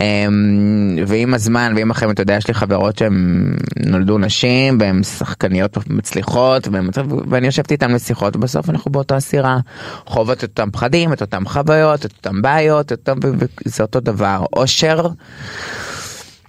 [0.01, 5.79] אמ, ועם הזמן ועם החיים אתה יודע יש לי חברות שהן נולדו נשים והן שחקניות
[5.87, 6.89] מצליחות והן,
[7.29, 9.59] ואני יושבת איתן לשיחות ובסוף אנחנו באותה סירה
[10.07, 13.29] חוות את אותם פחדים את אותם חוויות את אותם בעיות את אותם,
[13.65, 15.09] זה אותו דבר אושר.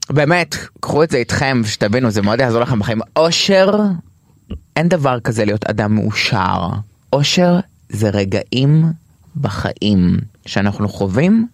[0.09, 3.71] באמת קחו את זה איתכם שתבינו זה מאוד יעזור לכם בחיים אושר
[4.75, 6.69] אין דבר כזה להיות אדם מאושר
[7.13, 8.85] אושר זה רגעים
[9.35, 11.47] בחיים שאנחנו חווים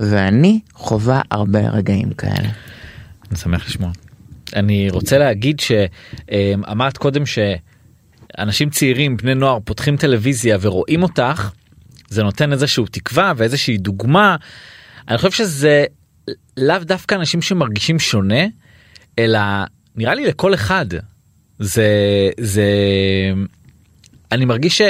[0.00, 2.48] ואני חווה הרבה רגעים כאלה.
[3.30, 3.90] אני שמח לשמוע.
[4.56, 11.50] אני רוצה להגיד שאמרת קודם שאנשים צעירים בני נוער פותחים טלוויזיה ורואים אותך
[12.08, 14.36] זה נותן איזשהו תקווה ואיזושהי דוגמה.
[15.08, 15.84] אני חושב שזה
[16.56, 18.44] לאו דווקא אנשים שמרגישים שונה
[19.18, 19.40] אלא
[19.96, 20.86] נראה לי לכל אחד.
[21.58, 21.88] זה
[22.40, 22.64] זה
[24.32, 24.82] אני מרגיש ש,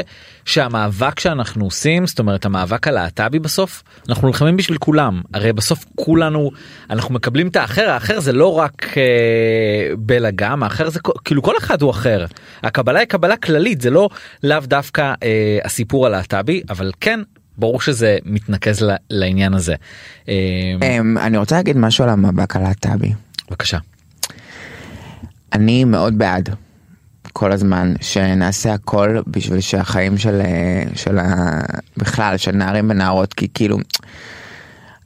[0.45, 5.23] שהמאבק שאנחנו עושים זאת אומרת המאבק הלהט"בי בסוף אנחנו נלחמים בשביל כולם.
[5.35, 6.51] הרי בסוף כולנו
[6.91, 11.83] אנחנו מקבלים את האחר האחר זה לא רק אה, בלאגם האחר זה כאילו כל אחד
[11.83, 12.27] הוא אחר.
[12.63, 14.09] הקבלה היא קבלה כללית זה לא
[14.43, 17.21] לאו דווקא אה, הסיפור הלהט"בי אבל כן
[17.59, 19.75] ברור שזה מתנקז לעניין הזה.
[20.29, 20.35] אה,
[20.83, 23.13] אמ, אני רוצה להגיד משהו על המאבק הלהט"בי.
[23.51, 23.79] בבקשה.
[25.53, 26.49] אני מאוד בעד
[27.33, 31.61] כל הזמן שנעשה הכל בשביל שהחיים של, אה, של ה...
[31.97, 33.79] בכלל של נערים ונערות כי כאילו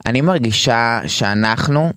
[0.05, 1.93] אני מרגישה שאנחנו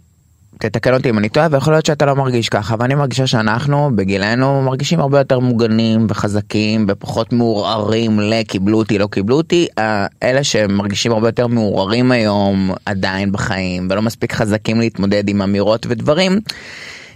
[0.69, 3.91] תתקן אותי אם אני טועה ויכול להיות שאתה לא מרגיש ככה אבל אני מרגישה שאנחנו
[3.95, 10.45] בגילנו מרגישים הרבה יותר מוגנים וחזקים ופחות מעורערים לקיבלו אותי לא קיבלו אותי אה, אלה
[10.45, 16.41] שמרגישים הרבה יותר מעורערים היום עדיין בחיים ולא מספיק חזקים להתמודד עם אמירות ודברים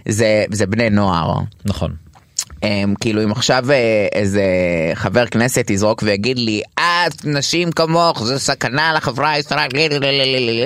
[0.09, 1.41] זה זה בני נוער.
[1.65, 2.06] נכון.
[2.63, 4.43] הם, כאילו אם עכשיו אה, איזה
[4.95, 9.93] חבר כנסת יזרוק ויגיד לי את נשים כמוך זה סכנה לחברה הישראלית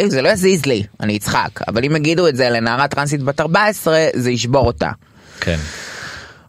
[0.08, 4.06] זה לא יזיז לי אני אצחק אבל אם יגידו את זה לנערה טרנסית בת 14
[4.14, 4.90] זה ישבור אותה.
[5.40, 5.58] כן.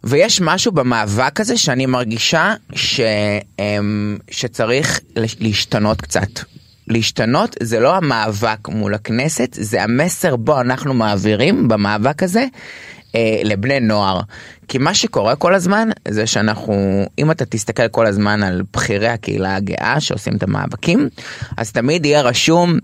[0.04, 3.00] ויש משהו במאבק הזה שאני מרגישה ש,
[3.58, 6.28] אמ, שצריך להשתנות קצת.
[6.88, 12.46] להשתנות זה לא המאבק מול הכנסת, זה המסר בו אנחנו מעבירים במאבק הזה
[13.14, 14.20] אה, לבני נוער.
[14.68, 19.56] כי מה שקורה כל הזמן זה שאנחנו, אם אתה תסתכל כל הזמן על בכירי הקהילה
[19.56, 21.08] הגאה שעושים את המאבקים,
[21.56, 22.78] אז תמיד יהיה רשום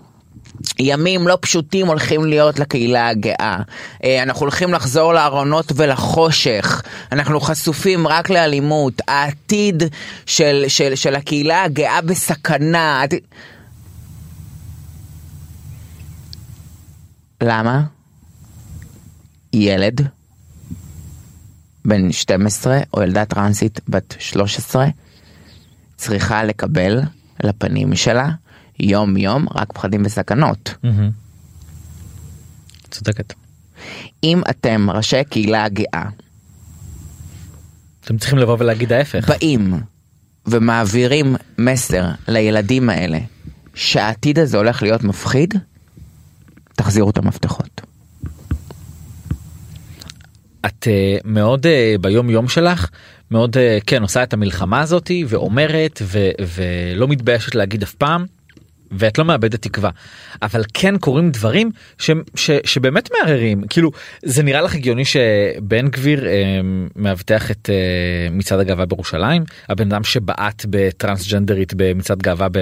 [0.79, 3.59] ימים לא פשוטים הולכים להיות לקהילה הגאה.
[4.05, 6.83] אה, אנחנו הולכים לחזור לארונות ולחושך.
[7.12, 9.03] אנחנו חשופים רק לאלימות.
[9.09, 9.83] העתיד
[10.26, 13.01] של, של, של הקהילה הגאה בסכנה.
[13.01, 13.20] העתיד...
[17.43, 17.83] למה?
[19.53, 20.09] ילד
[21.89, 24.86] בן 12 או ילדה טרנסית בת 13
[25.97, 27.01] צריכה לקבל
[27.45, 28.28] לפנים שלה
[28.80, 30.74] יום יום רק פחדים וסכנות.
[32.91, 33.32] צודקת.
[34.24, 36.09] אם אתם ראשי קהילה הגאה
[38.05, 39.28] אתם צריכים לבוא ולהגיד ההפך.
[39.28, 39.74] באים
[40.47, 43.18] ומעבירים מסר לילדים האלה
[43.74, 45.55] שהעתיד הזה הולך להיות מפחיד,
[46.76, 47.80] תחזירו את המפתחות.
[50.67, 52.91] את uh, מאוד uh, ביום יום שלך
[53.31, 58.38] מאוד uh, כן עושה את המלחמה הזאתי ואומרת ו, ולא מתביישת להגיד אף פעם.
[58.91, 59.91] ואת לא מאבדת תקווה.
[60.43, 63.62] אבל כן קורים דברים ש, ש, שבאמת מערערים.
[63.70, 63.91] כאילו
[64.22, 66.61] זה נראה לך הגיוני שבן גביר אה,
[66.97, 69.45] מאבטח את אה, מצעד הגאווה בירושלים?
[69.68, 72.59] הבן אדם שבעט בטרנסג'נדרית במצעד גאווה ב...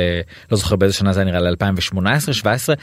[0.52, 2.74] לא זוכר באיזה שנה זה נראה לי 2018 17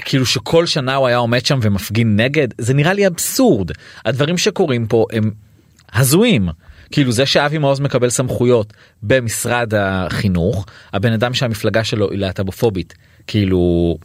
[0.00, 2.48] כאילו שכל שנה הוא היה עומד שם ומפגין נגד?
[2.58, 3.70] זה נראה לי אבסורד.
[4.04, 5.30] הדברים שקורים פה הם
[5.92, 6.48] הזויים.
[6.92, 8.72] כאילו זה שאבי מעוז מקבל סמכויות
[9.02, 12.94] במשרד החינוך הבן אדם שהמפלגה שלו היא להט"בופובית
[13.26, 13.96] כאילו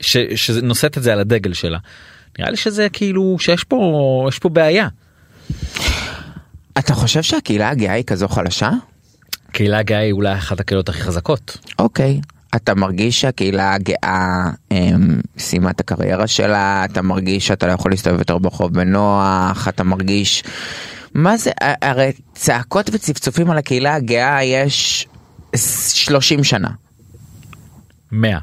[0.00, 1.78] ש, שנושאת את זה על הדגל שלה
[2.38, 4.88] נראה לי שזה כאילו שיש פה יש פה בעיה.
[6.78, 8.70] אתה חושב שהקהילה הגאה היא כזו חלשה?
[9.52, 11.56] קהילה גאה היא אולי אחת הקהילות הכי חזקות.
[11.78, 12.20] אוקיי.
[12.56, 18.18] אתה מרגיש שהקהילה הגאה הם, סיימה את הקריירה שלה, אתה מרגיש שאתה לא יכול להסתובב
[18.18, 20.42] יותר ברחוב בנוח, אתה מרגיש...
[21.16, 25.06] מה זה, הרי צעקות וצפצופים על הקהילה הגאה יש
[25.54, 26.68] 30 שנה.
[28.12, 28.38] 100.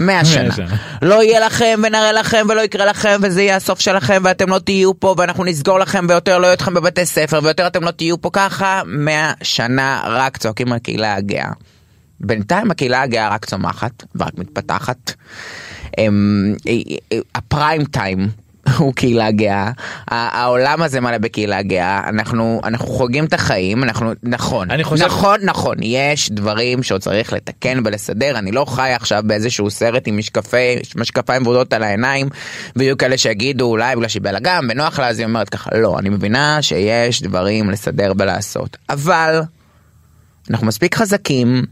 [0.00, 0.52] 100 שנה.
[0.52, 0.76] שנה.
[1.02, 5.00] לא יהיה לכם ונראה לכם ולא יקרה לכם וזה יהיה הסוף שלכם ואתם לא תהיו
[5.00, 8.30] פה ואנחנו נסגור לכם ויותר לא יהיו אתכם בבתי ספר ויותר אתם לא תהיו פה
[8.32, 11.50] ככה 100 שנה רק צועקים על הקהילה הגאה.
[12.20, 15.12] בינתיים הקהילה הגאה רק צומחת ורק מתפתחת.
[15.98, 16.54] הם,
[17.34, 18.28] הפריים טיים
[18.76, 19.70] הוא קהילה גאה,
[20.08, 25.76] העולם הזה מלא בקהילה גאה, אנחנו, אנחנו חוגגים את החיים, אנחנו, נכון, חושב- נכון, נכון,
[25.80, 31.46] יש דברים שעוד צריך לתקן ולסדר, אני לא חי עכשיו באיזשהו סרט עם משקפי, משקפיים
[31.46, 32.28] ורודות על העיניים,
[32.76, 36.08] ויהיו כאלה שיגידו אולי בגלל שהיא בלאגן ונוח לה אז היא אומרת ככה, לא, אני
[36.08, 39.40] מבינה שיש דברים לסדר ולעשות, אבל
[40.50, 41.62] אנחנו מספיק חזקים.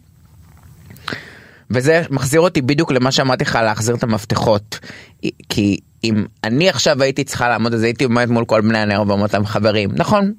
[1.70, 4.78] וזה מחזיר אותי בדיוק למה שאמרתי לך להחזיר את המפתחות.
[5.48, 9.34] כי אם אני עכשיו הייתי צריכה לעמוד אז הייתי עומדת מול כל בני הנר ואומרת
[9.34, 10.32] להם חברים נכון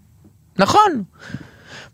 [0.59, 1.03] נכון.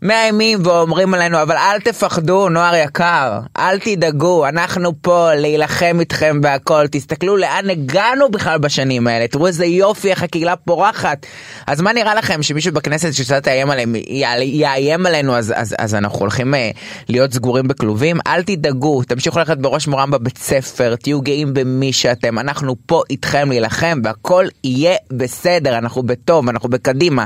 [0.02, 6.86] מאיימים ואומרים עלינו אבל אל תפחדו נוער יקר אל תדאגו אנחנו פה להילחם איתכם והכל.
[6.90, 11.26] תסתכלו לאן הגענו בכלל בשנים האלה תראו איזה יופי איך הקהילה פורחת.
[11.66, 13.94] אז מה נראה לכם שמישהו בכנסת שקצת יאיים עליהם
[14.40, 16.70] יאיים עלינו אז, אז, אז אנחנו הולכים אה,
[17.08, 18.18] להיות סגורים בכלובים?
[18.26, 23.48] אל תדאגו תמשיכו ללכת בראש מורם בבית ספר תהיו גאים במי שאתם אנחנו פה איתכם
[23.48, 27.24] להילחם והכל יהיה בסדר אנחנו בטוב אנחנו בקדימה.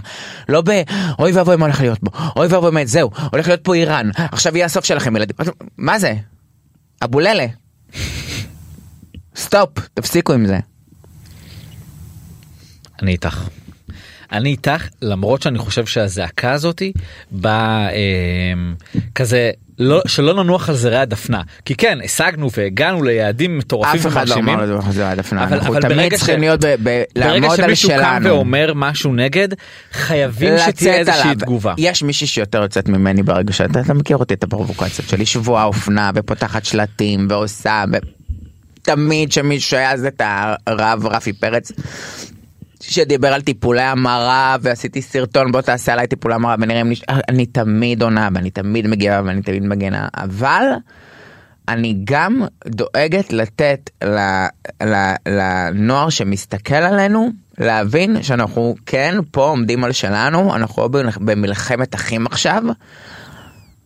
[0.48, 0.70] לא ב
[1.18, 2.10] אוי ואבוי מה הולך להיות פה?
[2.36, 4.10] אוי ואבוי מה זהו הולך להיות פה איראן.
[4.16, 5.36] עכשיו יהיה הסוף שלכם ילדים.
[5.78, 6.14] מה זה?
[7.04, 7.46] אבוללה.
[9.36, 10.58] stop תפסיקו עם זה.
[13.02, 13.48] אני איתך.
[14.32, 16.92] אני איתך למרות שאני חושב שהזעקה הזאתי
[17.30, 18.52] באה אה,
[19.14, 24.28] כזה לא שלא ננוח על זרי הדפנה כי כן השגנו והגענו ליעדים מטורפים אף אחד
[24.28, 24.34] לא.
[24.34, 27.02] אמר את זה עד הפנה אבל- אנחנו אבל תמיד ברגע צריכים ש- להיות ב- ב-
[27.14, 28.26] ברגע לעמוד על שמישהו קם שלנו.
[28.28, 29.48] ואומר משהו נגד
[29.92, 31.34] חייבים שתהיה איזושהי עליו.
[31.38, 31.74] תגובה.
[31.78, 36.10] יש מישהי שיותר יוצאת ממני ברגע שאתה אתה מכיר אותי את הפרובוקציות שלי שבוע אופנה
[36.14, 37.96] ופותחת שלטים ועושה ו...
[38.82, 40.22] תמיד שמישהו היה אז את
[40.66, 41.72] הרב רפי פרץ
[42.82, 47.02] שדיבר על טיפולי המרה ועשיתי סרטון בוא תעשה עליי טיפולי המרה ונראה אם נש...
[47.28, 50.08] אני תמיד עונה ואני תמיד מגיבה ואני תמיד מגנה.
[50.14, 50.64] אבל
[51.68, 54.18] אני גם דואגת לתת ל,
[54.82, 60.88] ל, לנוער שמסתכל עלינו להבין שאנחנו כן פה עומדים על שלנו אנחנו לא
[61.20, 62.62] במלחמת אחים עכשיו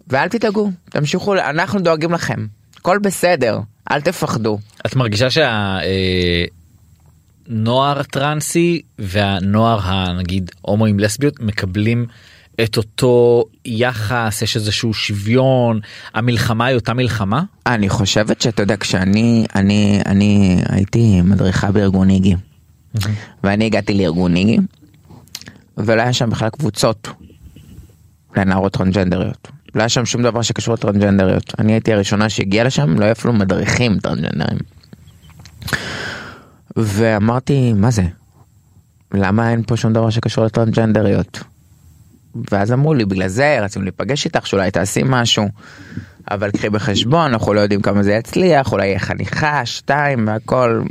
[0.09, 2.47] ואל תדאגו תמשיכו אנחנו דואגים לכם.
[2.77, 4.59] הכל בסדר אל תפחדו.
[4.87, 5.31] את מרגישה
[7.47, 12.07] שהנוער טרנסי והנוער הנגיד הומואים לסביות מקבלים
[12.65, 15.81] את אותו יחס יש איזשהו שוויון
[16.15, 22.35] המלחמה היא אותה מלחמה אני חושבת שאתה יודע כשאני אני אני הייתי מדריכה בארגון איגי
[23.45, 24.59] ואני הגעתי לארגון איגי
[25.77, 27.09] ולא היה שם בכלל קבוצות
[28.37, 29.49] לנערות טרנג'נדריות.
[29.75, 31.55] לא היה שם שום דבר שקשור לטרנג'נדריות.
[31.59, 34.59] אני הייתי הראשונה שהגיעה לשם, לא היה אפילו מדריכים טרנג'נדרים.
[36.77, 38.03] ואמרתי, מה זה?
[39.15, 41.43] למה אין פה שום דבר שקשור לטרנג'נדריות?
[42.51, 45.49] ואז אמרו לי, בגלל זה רצינו להיפגש איתך, שאולי תעשי משהו.
[46.31, 50.83] אבל קחי בחשבון, אנחנו לא יודעים כמה זה יצליח, אולי יהיה חניכה, שתיים והכל.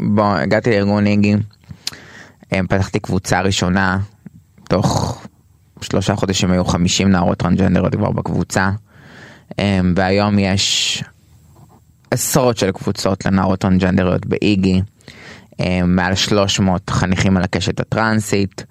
[0.00, 1.36] בוא, הגעתי לארגון איגי,
[2.52, 3.98] אמ, פתחתי קבוצה ראשונה,
[4.68, 5.22] תוך
[5.80, 8.70] שלושה חודשים היו 50 נערות טרנג'נדריות כבר בקבוצה,
[9.58, 11.02] אמ, והיום יש
[12.10, 14.82] עשרות של קבוצות לנערות טרנג'נדריות באיגי,
[15.84, 18.64] מעל 300 חניכים על הקשת הטרנסית.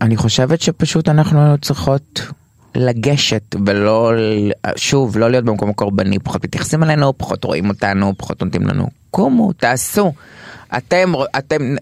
[0.00, 2.20] אני חושבת שפשוט אנחנו צריכות
[2.74, 4.12] לגשת ולא,
[4.76, 8.88] שוב, לא להיות במקום קורבני, פחות מתייחסים אלינו, פחות רואים אותנו, פחות נותנים לנו.
[9.10, 10.12] קומו, תעשו.
[10.76, 11.74] אתם, אתם,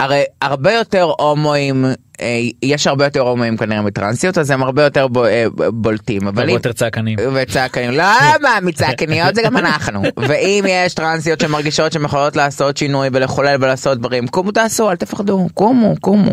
[0.00, 1.84] הרי הרבה יותר הומואים,
[2.20, 6.26] אה, יש הרבה יותר הומואים כנראה מטרנסיות, אז הם הרבה יותר אה, בולטים.
[6.26, 7.18] הרבה יותר צעקנים.
[7.34, 8.58] וצעקנים, למה?
[8.62, 10.02] מצעקניות זה גם אנחנו.
[10.16, 15.46] ואם יש טרנסיות שמרגישות שהן יכולות לעשות שינוי ולחולל ולעשות דברים, קומו תעשו, אל תפחדו,
[15.54, 16.32] קומו, קומו.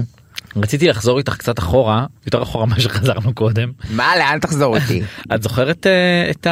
[0.55, 5.01] רציתי לחזור איתך קצת אחורה יותר אחורה מה שחזרנו קודם מה לאן תחזור איתי
[5.36, 6.47] את זוכרת uh, את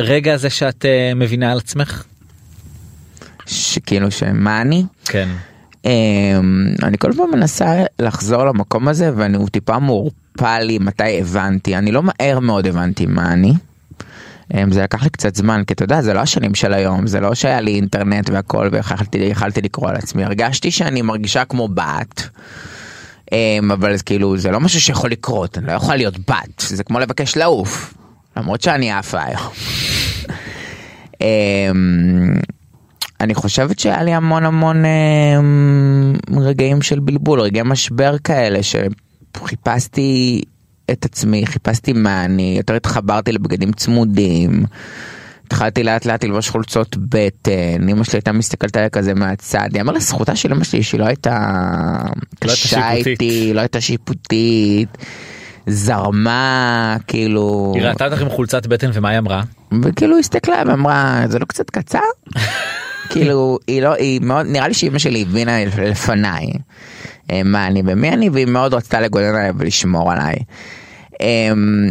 [0.00, 0.84] הרגע הזה שאת
[1.16, 2.04] מבינה על עצמך.
[3.46, 5.28] שכאילו שמה אני כן
[6.82, 12.02] אני כל פעם מנסה לחזור למקום הזה ואני טיפה מעורפל לי מתי הבנתי אני לא
[12.02, 13.52] מהר מאוד הבנתי מה אני.
[14.52, 17.20] Um, זה לקח לי קצת זמן כי אתה יודע זה לא השנים של היום זה
[17.20, 22.28] לא שהיה לי אינטרנט והכל ויכלתי לקרוא על עצמי הרגשתי שאני מרגישה כמו בת.
[23.32, 26.98] אמ, אבל כאילו זה לא משהו שיכול לקרות אני לא יכולה להיות בת זה כמו
[26.98, 27.94] לבקש לעוף
[28.36, 29.52] למרות שאני עפה היום.
[33.20, 40.42] אני חושבת שהיה לי המון המון אמ, רגעים של בלבול רגעי משבר כאלה שחיפשתי
[40.90, 44.64] את עצמי חיפשתי מה אני יותר התחברתי לבגדים צמודים.
[45.46, 50.36] התחלתי לאט לאט ללבוש חולצות בטן, אמא שלי הייתה מסתכלת עליה כזה מהצד, יאמר לזכותה
[50.36, 51.48] של אמא שלי שהיא לא הייתה
[52.40, 54.98] קשה איתי, לא הייתה שיפוטית,
[55.66, 57.72] זרמה, כאילו...
[57.74, 59.42] היא ראתה אותך עם חולצת בטן ומה היא אמרה?
[59.82, 61.98] וכאילו היא הסתכלה ואמרה, זה לא קצת קצר?
[63.10, 66.52] כאילו, היא לא, היא מאוד, נראה לי שאמא שלי הבינה לפניי
[67.30, 70.36] אה, מה אני ומי אני, והיא מאוד רצתה לגונן עליי ולשמור עליי.
[71.20, 71.90] אמ,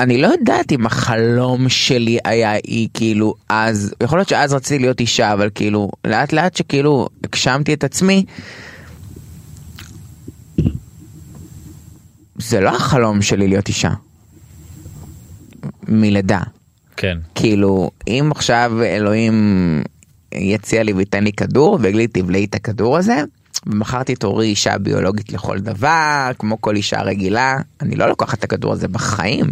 [0.00, 5.00] אני לא יודעת אם החלום שלי היה היא כאילו אז יכול להיות שאז רציתי להיות
[5.00, 8.24] אישה אבל כאילו לאט לאט שכאילו הגשמתי את עצמי.
[12.38, 13.90] זה לא החלום שלי להיות אישה.
[15.88, 16.40] מלידה.
[16.96, 17.18] כן.
[17.34, 19.82] כאילו אם עכשיו אלוהים
[20.32, 23.22] יציע לי וייתן לי כדור ויגיד לי תבלעי את הכדור הזה.
[23.66, 28.72] ומחר תתעוררי אישה ביולוגית לכל דבר כמו כל אישה רגילה אני לא לוקחת את הכדור
[28.72, 29.46] הזה בחיים.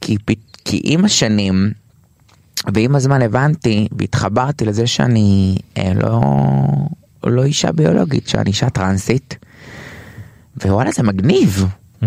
[0.00, 0.16] כי,
[0.64, 1.70] כי עם השנים
[2.74, 6.20] ועם הזמן הבנתי והתחברתי לזה שאני אה, לא,
[7.24, 9.36] לא אישה ביולוגית, שאני אישה טרנסית.
[10.64, 11.66] ווואלה זה מגניב.
[12.02, 12.06] Mm-hmm.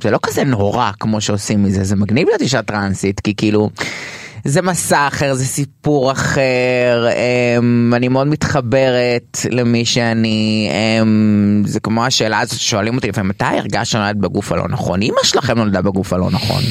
[0.00, 3.70] זה לא כזה נורא כמו שעושים מזה, זה מגניב להיות אישה טרנסית, כי כאילו
[4.44, 7.08] זה מסע אחר, זה סיפור אחר,
[7.58, 10.68] אמ, אני מאוד מתחברת למי שאני,
[11.02, 15.02] אמ, זה כמו השאלה הזאת ששואלים אותי לפעמים, מתי הרגשת שנולדת בגוף הלא נכון?
[15.02, 16.62] אמא שלכם נולדה בגוף הלא נכון.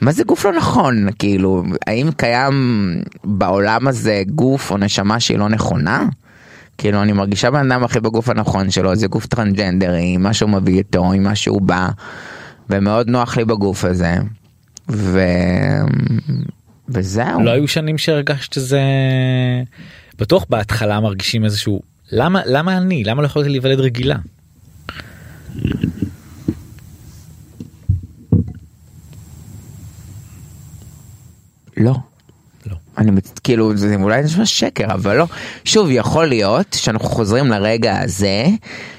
[0.00, 1.06] מה זה גוף לא נכון?
[1.18, 6.04] כאילו, האם קיים בעולם הזה גוף או נשמה שהיא לא נכונה?
[6.80, 10.50] כאילו, אני מרגישה בן אדם הכי בגוף הנכון שלו, זה גוף טרנג'נדרי, עם מה שהוא
[10.50, 11.88] מביא איתו, עם מה שהוא בא,
[12.70, 14.14] ומאוד נוח לי בגוף הזה.
[14.88, 15.20] ו...
[16.88, 17.40] וזהו.
[17.42, 18.80] לא היו שנים שהרגשת שזה
[20.18, 24.16] בטוח בהתחלה מרגישים איזשהו למה למה אני למה לא יכולתי להיוולד רגילה.
[31.76, 31.94] לא.
[33.00, 33.10] אני
[33.44, 35.26] כאילו זה אולי נשמע שקר אבל לא.
[35.64, 38.46] שוב יכול להיות שאנחנו חוזרים לרגע הזה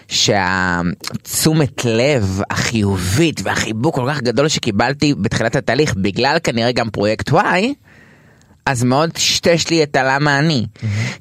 [0.08, 7.34] שהתשומת לב החיובית והחיבוק כל כך גדול שקיבלתי בתחילת התהליך בגלל כנראה גם פרויקט Y
[8.72, 10.66] אז מאוד טשטש לי את הלמה אני.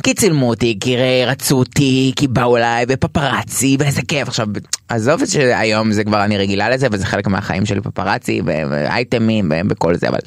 [0.03, 0.97] כי צילמו אותי, כי
[1.27, 4.29] רצו אותי, כי באו אליי, ופפרצי, ואיזה כיף.
[4.29, 4.47] עכשיו,
[4.89, 9.95] עזוב את שהיום זה כבר אני רגילה לזה, וזה חלק מהחיים שלי פפרצי, ואייטמים, וכל
[9.97, 10.19] זה, אבל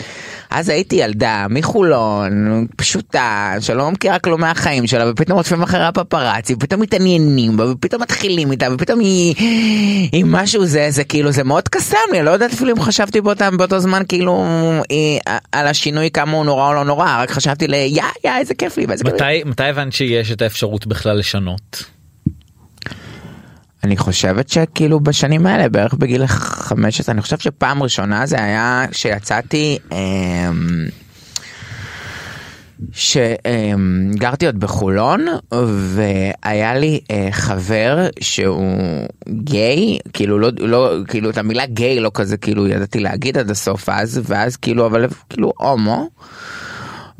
[0.49, 6.81] אז הייתי ילדה מחולון, פשוטה, שלא מכירה כלום מהחיים שלה, ופתאום רודפים אחריה פפרצי, ופתאום
[6.81, 9.35] מתעניינים בה, ופתאום מתחילים איתה, ופתאום היא...
[10.11, 13.57] היא משהו זה, זה כאילו, זה מאוד קסם לי, לא יודעת אפילו אם חשבתי באותם,
[13.57, 14.45] באותו זמן כאילו
[14.89, 15.19] היא,
[15.51, 17.73] על השינוי כמה הוא נורא או לא נורא, רק חשבתי ל...
[17.73, 19.13] יא, יא, איזה כיף לי, ואיזה כיף.
[19.13, 21.83] מתי מתי הבנת שיש את האפשרות בכלל לשנות?
[23.83, 29.77] אני חושבת שכאילו בשנים האלה בערך בגיל 15 אני חושב שפעם ראשונה זה היה שיצאתי
[29.91, 30.87] אמ,
[32.91, 41.65] שגרתי עוד בחולון והיה לי אה, חבר שהוא גיי כאילו לא לא כאילו את המילה
[41.65, 46.09] גיי לא כזה כאילו ידעתי להגיד עד הסוף אז ואז כאילו אבל כאילו הומו.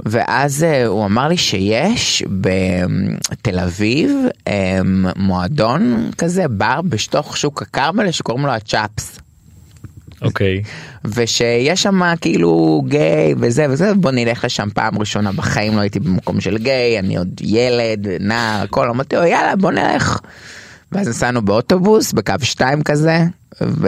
[0.05, 4.11] ואז אה, הוא אמר לי שיש בתל אביב
[4.47, 4.79] אה,
[5.15, 9.19] מועדון כזה בר בתוך שוק הכרמל שקוראים לו הצ'אפס.
[10.21, 10.61] אוקיי.
[11.05, 16.41] ושיש שם כאילו גיי וזה וזה בוא נלך לשם פעם ראשונה בחיים לא הייתי במקום
[16.41, 20.19] של גיי אני עוד ילד נער הכל אמרתי לו יאללה בוא נלך.
[20.93, 23.23] ואז נסענו באוטובוס בקו 2 כזה
[23.61, 23.87] ו...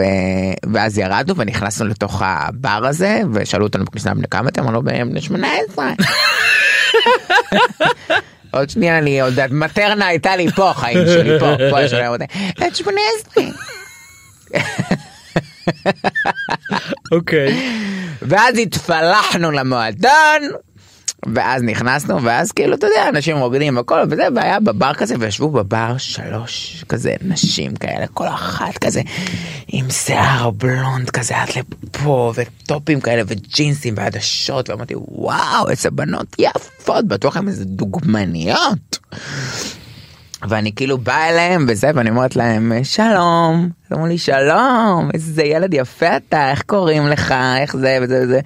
[0.72, 5.92] ואז ירדנו ונכנסנו לתוך הבר הזה ושאלו אותנו בכניסה בני כמה אתם אמרנו בני 18.
[8.50, 12.22] עוד שנייה אני עוד מטרנה הייתה לי פה חיים שלי פה פה יש לי עוד
[12.66, 13.44] את 18.
[17.12, 17.72] אוקיי.
[18.22, 20.50] ואז התפלחנו למועדון
[21.34, 25.94] ואז נכנסנו ואז כאילו אתה יודע אנשים רוקדים הכל וזה והיה בבר כזה וישבו בבר
[25.98, 29.00] שלוש כזה נשים כאלה כל אחת כזה
[29.68, 37.04] עם שיער בלונד כזה עד לפה וטופים כאלה וג'ינסים ועדשות ואמרתי וואו איזה בנות יפות
[37.08, 38.98] בטוח הם איזה דוגמניות.
[40.42, 46.16] ואני כאילו באה אליהם וזה ואני אומרת להם שלום, אמרו לי שלום, איזה ילד יפה
[46.16, 48.40] אתה, איך קוראים לך, איך זה וזה וזה,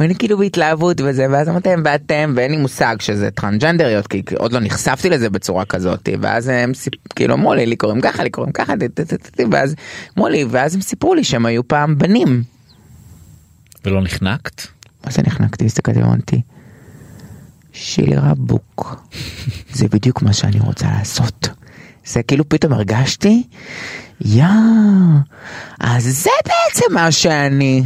[0.00, 4.52] ואני כאילו בהתלהבות וזה, ואז אמרתי להם ואתם, ואין לי מושג שזה טרנג'נדריות, כי עוד
[4.52, 6.72] לא נחשפתי לזה בצורה כזאת, ואז הם.
[7.16, 8.74] כאילו אמרו לי, לי קוראים ככה, לי קוראים ככה,
[9.50, 9.74] ואז
[10.18, 12.42] אמרו לי, ואז הם סיפרו לי שהם היו פעם בנים.
[13.84, 14.62] ולא נחנקת?
[15.04, 16.40] מה זה נחנקתי, הסתכלתי ואמרתי,
[17.72, 19.02] שילי רבוק,
[19.72, 21.48] זה בדיוק מה שאני רוצה לעשות.
[22.04, 23.42] זה כאילו פתאום הרגשתי,
[24.20, 24.44] יא,
[25.80, 27.82] אז זה בעצם מה שאני.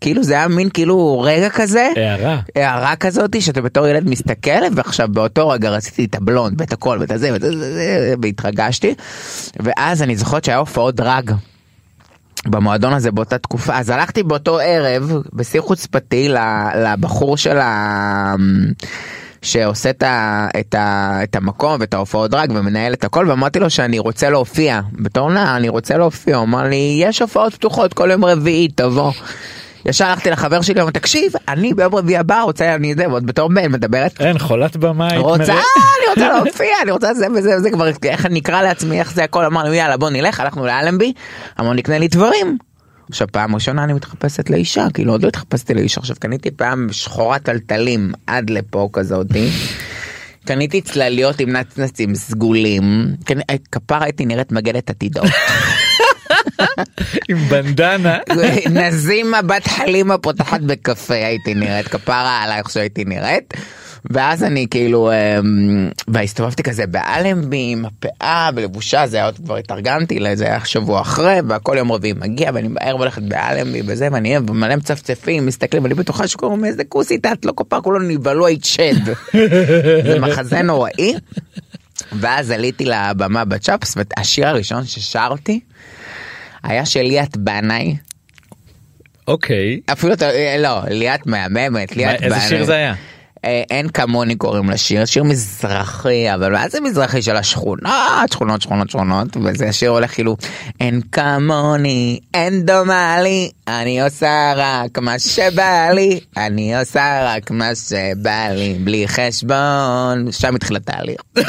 [0.00, 2.40] כאילו זה היה מין כאילו רגע כזה, הערה.
[2.56, 7.10] הערה כזאתי שאתה בתור ילד מסתכל ועכשיו באותו רגע רציתי את הבלונד ואת הכל ואת
[7.10, 8.94] הזה ואת זה והתרגשתי
[9.60, 11.32] ואז אני זוכרת שהיה הופעות דרג.
[12.46, 13.78] במועדון הזה באותה תקופה.
[13.78, 16.28] אז הלכתי באותו ערב בשיא חוצפתי
[16.84, 18.34] לבחור של ה...
[19.42, 20.48] שעושה את, ה...
[20.60, 21.18] את, ה...
[21.22, 24.80] את המקום ואת ההופעות דרג ומנהל את הכל ואמרתי לו שאני רוצה להופיע.
[24.92, 26.36] בתור נער אני רוצה להופיע.
[26.36, 29.12] הוא אמר לי יש הופעות פתוחות כל יום רביעי תבוא.
[29.86, 33.48] ישר הלכתי לחבר שלי אמרתי תקשיב אני ביום רביעי הבא רוצה אני זה ועוד בתור
[33.48, 35.62] בן מדברת אין חולת במה רוצה, מראה-
[35.98, 39.24] אני רוצה להופיע, אני רוצה זה וזה וזה כבר, איך אני אקרא לעצמי, איך זה
[39.24, 41.12] הכל, אמרנו יאללה בוא נלך, הלכנו לאלנבי,
[41.60, 42.58] אמרנו נקנה לי דברים.
[43.10, 47.38] עכשיו פעם ראשונה אני מתחפשת לאישה, כאילו עוד לא התחפשתי לאישה, עכשיו קניתי פעם שחורה
[47.38, 49.50] טלטלים עד לפה כזאתי.
[50.44, 52.82] קניתי צלליות עם נצנצים סגולים,
[53.24, 55.24] קני- כפרה הייתי נראית מגדת עתידות.
[57.28, 58.18] עם בנדנה.
[58.70, 63.54] נזימה בת חלימה פותחת בקפה הייתי נראית כפרה עלייך שהייתי נראית.
[64.10, 70.20] ואז אני כאילו אמ, והסתובבתי כזה באלנבי עם הפאה ולבושה זה היה עוד כבר התארגנתי
[70.20, 74.50] לזה היה שבוע אחרי והכל יום רביעי מגיע ואני בערב הולכת באלנבי וזה ואני אוהב
[74.50, 79.04] מלא מצפצפים מסתכלים אני בטוחה שקוראים איזה כוסית את לא כפר כולו נבהלו היית שד.
[80.12, 81.14] זה מחזה נוראי.
[82.12, 85.60] ואז עליתי לבמה בצ'אפס והשיר הראשון ששרתי
[86.64, 87.96] היה של ליאת בנאי
[89.28, 89.80] אוקיי.
[89.92, 90.26] אפילו אתה
[90.58, 92.94] לא ליאת מהממת מה- ליאת איזה שיר זה היה?
[93.44, 97.82] אה, אין כמוני קוראים לשיר שיר מזרחי אבל מה זה מזרחי של השכונות
[98.32, 100.36] שכונות שכונות שכונות וזה השיר הולך כאילו
[100.80, 107.74] אין כמוני אין דומה לי אני עושה רק מה שבא לי אני עושה רק מה
[107.74, 111.20] שבא לי בלי חשבון שם התחיל התהליך.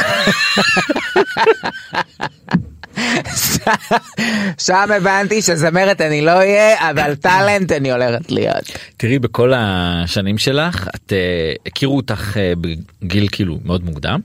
[4.65, 8.71] שם הבנתי שזמרת אני לא אהיה אבל טאלנט אני הולכת להיות.
[8.97, 12.53] תראי בכל השנים שלך את אה, הכירו אותך אה,
[13.01, 14.19] בגיל כאילו מאוד מוקדם.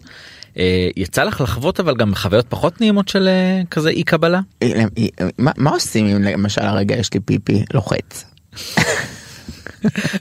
[0.58, 3.28] אה, יצא לך לחוות אבל גם חוויות פחות נעימות של
[3.70, 4.40] כזה אי קבלה?
[5.38, 8.24] מה עושים אם למשל הרגע יש לי פיפי לוחץ?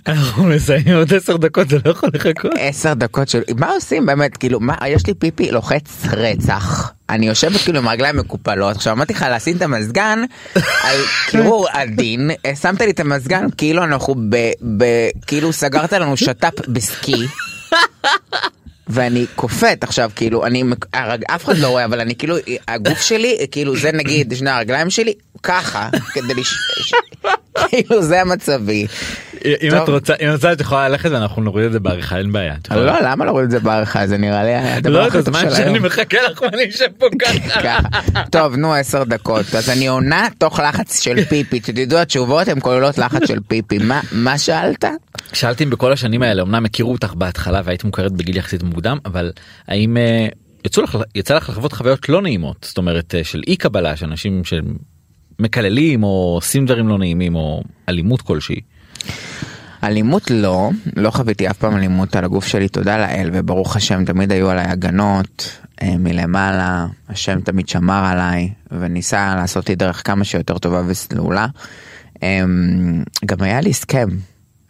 [0.07, 2.51] אנחנו מסיימים עוד 10 דקות זה לא יכול לחכות.
[2.59, 7.61] עשר דקות של מה עושים באמת כאילו מה יש לי פיפי לוחץ רצח אני יושבת
[7.61, 10.19] כאילו עם רגליים מקופלות עכשיו אמרתי לך לשים את המזגן
[10.83, 10.97] על
[11.27, 14.35] קירור עדין אה, שמת לי את המזגן כאילו אנחנו ב...
[14.77, 17.27] ב- כאילו סגרת לנו שת"פ בסקי.
[18.89, 20.63] ואני קופאת עכשיו כאילו אני
[21.29, 22.35] אף אחד לא רואה אבל אני כאילו
[22.67, 25.13] הגוף שלי כאילו זה נגיד שני הרגליים שלי
[25.43, 26.53] ככה כדי לש...
[27.69, 28.87] כאילו זה המצבי.
[29.45, 29.69] אם.
[29.83, 32.55] את רוצה אם את רוצה את יכולה ללכת ואנחנו נוריד את זה בעריכה אין בעיה.
[32.71, 35.49] לא למה לא רואים את זה בעריכה זה נראה לי הדבר לא, הכי טוב של
[35.49, 35.85] שאני היום.
[35.85, 37.61] מחכה לך ואני יושב פה ככה.
[37.61, 38.23] ככה.
[38.31, 42.97] טוב נו עשר דקות אז אני עונה תוך לחץ של פיפי תדעו התשובות הן כוללות
[42.97, 44.85] לחץ של פיפי מה מה שאלת?
[45.33, 49.31] שאלתי אם בכל השנים האלה אמנם הכירו אותך בהתחלה והיית מוכרת בגיל יחסית מוקדם אבל
[49.67, 50.27] האם אה,
[51.15, 54.43] יצא לך לחוות חוויות לא נעימות זאת אומרת אה, של אי קבלה של אנשים
[55.37, 58.61] שמקללים או עושים דברים לא נעימים או אלימות כלשהי.
[59.83, 64.31] אלימות לא לא חוויתי אף פעם אלימות על הגוף שלי תודה לאל וברוך השם תמיד
[64.31, 70.57] היו עליי הגנות אה, מלמעלה השם תמיד שמר עליי וניסה לעשות לי דרך כמה שיותר
[70.57, 71.47] טובה וסלולה.
[72.23, 72.41] אה,
[73.25, 74.09] גם היה לי הסכם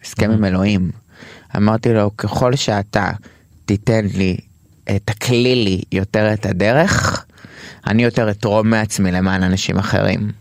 [0.04, 0.90] הסכם עם אלוהים
[1.56, 3.10] אמרתי לו ככל שאתה
[3.64, 4.36] תיתן לי
[4.88, 7.24] אה, תקליל לי יותר את הדרך
[7.86, 10.32] אני יותר אתרום מעצמי למען אנשים אחרים.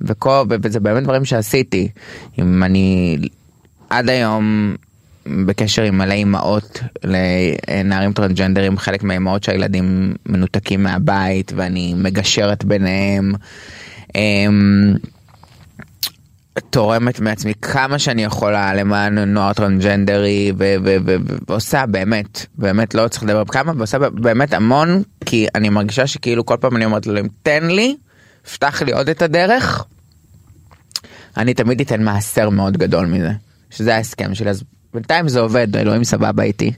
[0.00, 1.88] וכל, וזה באמת דברים שעשיתי.
[2.38, 3.16] אם אני
[3.90, 4.74] עד היום
[5.26, 13.32] בקשר עם מלא אימהות לנערים טרנסג'נדרים, חלק מהאימהות שהילדים מנותקים מהבית ואני מגשרת ביניהם.
[14.14, 14.94] אמ,
[16.70, 19.52] תורמת מעצמי כמה שאני יכולה למען נוער
[20.56, 21.00] ו-
[21.48, 26.56] ועושה באמת באמת לא צריך לדבר כמה ועושה באמת המון כי אני מרגישה שכאילו כל
[26.60, 27.96] פעם אני אומרת לו תן לי
[28.48, 29.84] פתח לי עוד את הדרך
[31.36, 33.32] אני תמיד אתן מעשר מאוד גדול מזה
[33.70, 34.50] שזה ההסכם שלי.
[34.50, 34.62] אז
[34.94, 36.72] בינתיים זה עובד אלוהים סבבה איתי.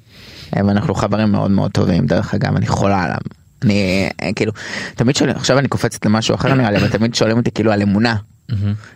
[0.53, 3.19] ואנחנו חברים מאוד מאוד טובים דרך אגב אני חולה עליו.
[3.63, 4.53] אני אה, כאילו
[4.95, 7.83] תמיד שואלים עכשיו אני קופצת למשהו אחר נראה לי אבל תמיד שואלים אותי כאילו על
[7.83, 8.17] אמונה.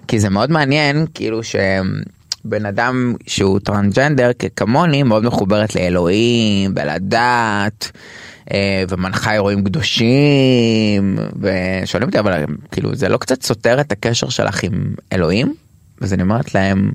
[0.09, 7.91] כי זה מאוד מעניין כאילו שבן אדם שהוא טרנסג'נדר כמוני מאוד מחוברת לאלוהים ולדת
[8.89, 14.95] ומנחה אירועים קדושים ושואלים אותי אבל כאילו זה לא קצת סותר את הקשר שלך עם
[15.13, 15.55] אלוהים
[16.01, 16.93] אז אני אומרת להם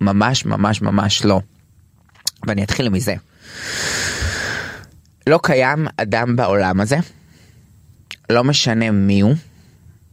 [0.00, 1.40] ממש ממש ממש לא.
[2.46, 3.14] ואני אתחיל מזה.
[5.26, 6.96] לא קיים אדם בעולם הזה,
[8.30, 9.34] לא משנה מי הוא,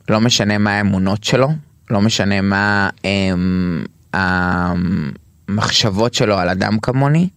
[0.09, 1.49] לא משנה מה האמונות שלו,
[1.89, 3.83] לא משנה מה הם,
[4.13, 7.29] המחשבות שלו על אדם כמוני,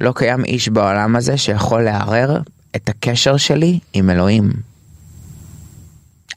[0.00, 2.40] לא קיים איש בעולם הזה שיכול לערער
[2.78, 4.52] את הקשר שלי עם אלוהים.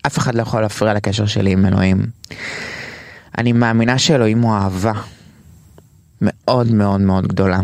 [0.07, 2.05] אף אחד לא יכול להפריע לקשר שלי עם אלוהים.
[3.37, 4.93] אני מאמינה שאלוהים הוא אהבה
[6.21, 7.59] מאוד מאוד מאוד גדולה.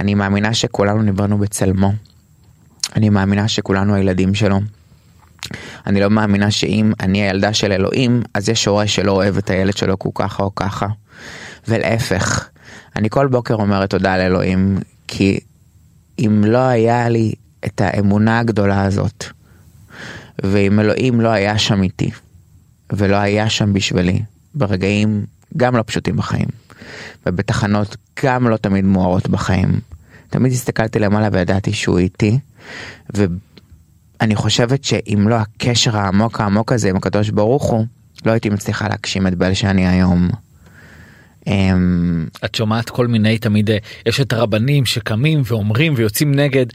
[0.00, 1.92] אני מאמינה שכולנו נבראנו בצלמו.
[2.96, 4.60] אני מאמינה שכולנו הילדים שלו.
[5.86, 9.76] אני לא מאמינה שאם אני הילדה של אלוהים, אז יש הורה שלא אוהב את הילד
[9.76, 10.86] שלו הוא ככה או ככה.
[11.68, 12.48] ולהפך,
[12.96, 14.78] אני כל בוקר אומרת תודה לאלוהים,
[15.08, 15.40] כי
[16.18, 17.32] אם לא היה לי
[17.64, 19.24] את האמונה הגדולה הזאת,
[20.42, 22.10] ואם אלוהים לא היה שם איתי,
[22.92, 24.22] ולא היה שם בשבילי,
[24.54, 25.24] ברגעים
[25.56, 26.48] גם לא פשוטים בחיים,
[27.26, 29.80] ובתחנות גם לא תמיד מוארות בחיים,
[30.30, 32.38] תמיד הסתכלתי למעלה וידעתי שהוא איתי,
[33.10, 37.86] ואני חושבת שאם לא הקשר העמוק העמוק הזה עם הקדוש ברוך הוא,
[38.24, 40.28] לא הייתי מצליחה להגשים את בל שאני היום.
[41.46, 46.66] אמ, את שומעת כל מיני תמיד אה, יש את הרבנים שקמים ואומרים ויוצאים נגד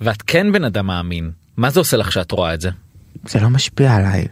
[0.00, 1.30] ואת כן בן אדם מאמין.
[1.56, 2.70] מה זה עושה לך שאת רואה את זה?
[3.28, 4.26] זה לא משפיע עליי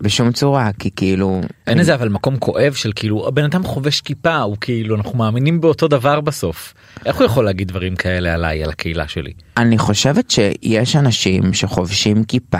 [0.00, 4.36] בשום צורה כי כאילו אין איזה אבל מקום כואב של כאילו הבן אדם חובש כיפה
[4.36, 6.74] הוא כאילו אנחנו מאמינים באותו דבר בסוף.
[7.06, 9.32] איך הוא יכול להגיד דברים כאלה עליי על הקהילה שלי?
[9.56, 12.58] אני חושבת שיש אנשים שחובשים כיפה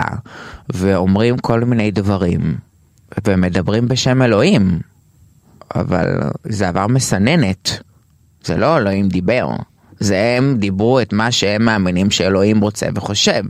[0.69, 2.57] ואומרים כל מיני דברים
[3.27, 4.79] ומדברים בשם אלוהים
[5.75, 6.07] אבל
[6.43, 7.81] זה עבר מסננת.
[8.43, 9.47] זה לא אלוהים דיבר
[9.99, 13.43] זה הם דיברו את מה שהם מאמינים שאלוהים רוצה וחושב.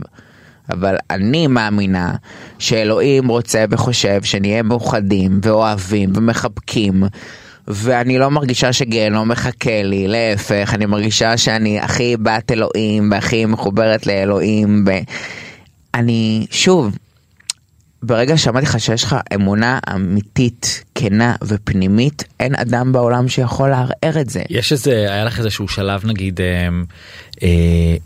[0.72, 2.14] אבל אני מאמינה
[2.58, 7.02] שאלוהים רוצה וחושב שנהיה מאוחדים ואוהבים ומחבקים
[7.68, 14.06] ואני לא מרגישה שגיהנום מחכה לי, להפך, אני מרגישה שאני הכי בת אלוהים והכי מחוברת
[14.06, 14.84] לאלוהים
[15.94, 16.96] ואני, שוב,
[18.02, 24.30] ברגע שאמרתי לך שיש לך אמונה אמיתית, כנה ופנימית, אין אדם בעולם שיכול לערער את
[24.30, 24.42] זה.
[24.50, 26.68] יש איזה היה לך איזשהו שלב נגיד אה,
[27.42, 27.96] אה,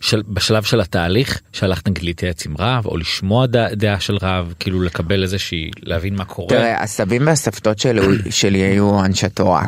[0.00, 4.54] של, בשלב של התהליך שהלכת נגיד להתייעץ עם רב או לשמוע דע, דעה של רב
[4.60, 6.48] כאילו לקבל איזושהי להבין מה קורה.
[6.48, 8.00] תראה, הסבים והסבתות שלי,
[8.30, 9.64] שלי היו אנשי תורה.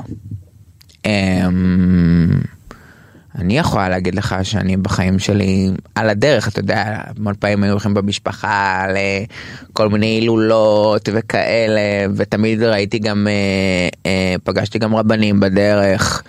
[3.38, 7.94] אני יכולה להגיד לך שאני בחיים שלי על הדרך אתה יודע המון פעמים היו הולכים
[7.94, 11.80] במשפחה לכל מיני הילולות וכאלה
[12.16, 16.22] ותמיד ראיתי גם אה, אה, פגשתי גם רבנים בדרך.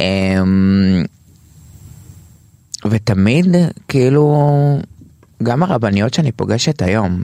[0.00, 0.42] אה,
[2.90, 3.56] ותמיד
[3.88, 4.78] כאילו
[5.42, 7.22] גם הרבניות שאני פוגשת היום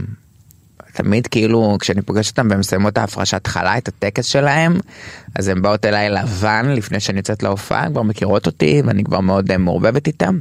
[0.94, 4.78] תמיד כאילו כשאני פוגש אותם והם מסיימות את ההפרשת חלה את הטקס שלהם
[5.34, 9.50] אז הם באות אליי לבן לפני שאני יוצאת להופעה כבר מכירות אותי ואני כבר מאוד
[9.50, 10.38] אה, מעורבבת איתם.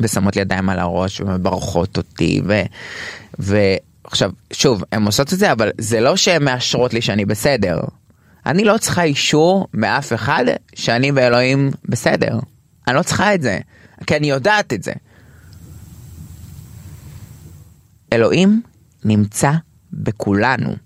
[0.00, 2.62] ושמות לי ידיים על הראש ומברכות אותי ו...
[3.38, 7.80] ועכשיו שוב הם עושות את זה אבל זה לא שהן מאשרות לי שאני בסדר.
[8.46, 10.44] אני לא צריכה אישור מאף אחד
[10.74, 12.38] שאני ואלוהים בסדר.
[12.88, 13.58] אני לא צריכה את זה
[14.06, 14.92] כי אני יודעת את זה.
[18.12, 18.62] אלוהים
[19.04, 19.52] נמצא
[19.92, 20.76] בכולנו.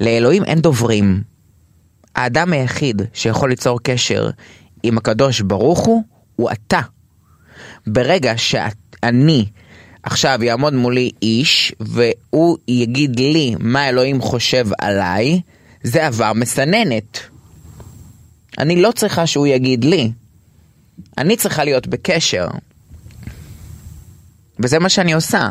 [0.00, 1.22] לאלוהים אין דוברים.
[2.14, 4.30] האדם היחיד שיכול ליצור קשר
[4.82, 6.02] עם הקדוש ברוך הוא,
[6.36, 6.80] הוא אתה.
[7.86, 9.46] ברגע שאני
[10.02, 15.40] עכשיו יעמוד מולי איש והוא יגיד לי מה אלוהים חושב עליי,
[15.82, 17.18] זה עבר מסננת.
[18.58, 20.12] אני לא צריכה שהוא יגיד לי.
[21.18, 22.48] אני צריכה להיות בקשר.
[24.58, 25.50] וזה מה שאני עושה.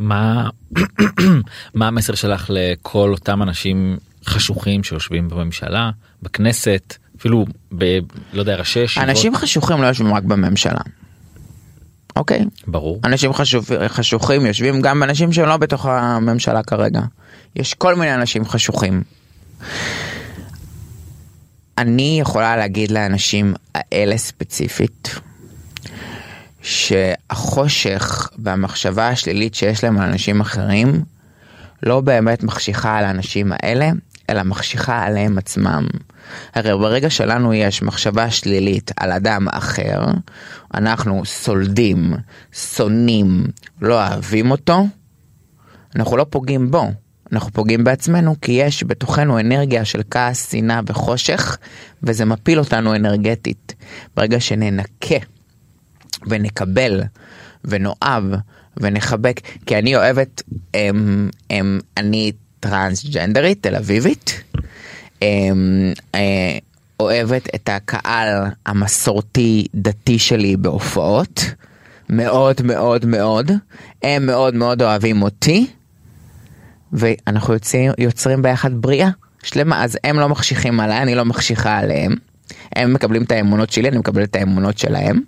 [0.00, 0.50] מה
[1.74, 5.90] מה המסר שלך לכל אותם אנשים חשוכים שיושבים בממשלה
[6.22, 7.46] בכנסת אפילו
[7.78, 7.98] ב...
[8.32, 9.08] לא יודע ראשי ישיבות.
[9.08, 10.80] אנשים חשוכים לא יושבים רק בממשלה.
[12.16, 12.44] אוקיי?
[12.66, 13.00] ברור.
[13.04, 17.00] אנשים חשוב, חשוכים יושבים גם אנשים שהם לא בתוך הממשלה כרגע.
[17.56, 19.02] יש כל מיני אנשים חשוכים.
[21.78, 25.14] אני יכולה להגיד לאנשים האלה ספציפית,
[26.90, 31.02] שהחושך והמחשבה השלילית שיש להם על אנשים אחרים
[31.82, 33.90] לא באמת מחשיכה על האנשים האלה,
[34.30, 35.86] אלא מחשיכה עליהם עצמם.
[36.54, 40.04] הרי ברגע שלנו יש מחשבה שלילית על אדם אחר,
[40.74, 42.14] אנחנו סולדים,
[42.52, 43.46] שונאים,
[43.80, 44.86] לא אוהבים אותו,
[45.96, 46.84] אנחנו לא פוגעים בו,
[47.32, 51.56] אנחנו פוגעים בעצמנו כי יש בתוכנו אנרגיה של כעס, שנאה וחושך,
[52.02, 53.74] וזה מפיל אותנו אנרגטית.
[54.16, 55.16] ברגע שננקה
[56.26, 57.02] ונקבל
[57.64, 58.24] ונאהב
[58.76, 60.42] ונחבק כי אני אוהבת
[60.74, 64.42] הם, הם, אני טרנסג'נדרית תל אביבית
[65.22, 66.58] הם, אה,
[67.00, 68.28] אוהבת את הקהל
[68.66, 71.44] המסורתי דתי שלי בהופעות
[72.08, 73.50] מאוד מאוד מאוד
[74.02, 75.66] הם מאוד מאוד אוהבים אותי
[76.92, 79.08] ואנחנו יוצרים, יוצרים ביחד בריאה
[79.42, 82.14] שלמה אז הם לא מחשיכים עליי אני לא מחשיכה עליהם
[82.76, 85.20] הם מקבלים את האמונות שלי אני מקבל את האמונות שלהם.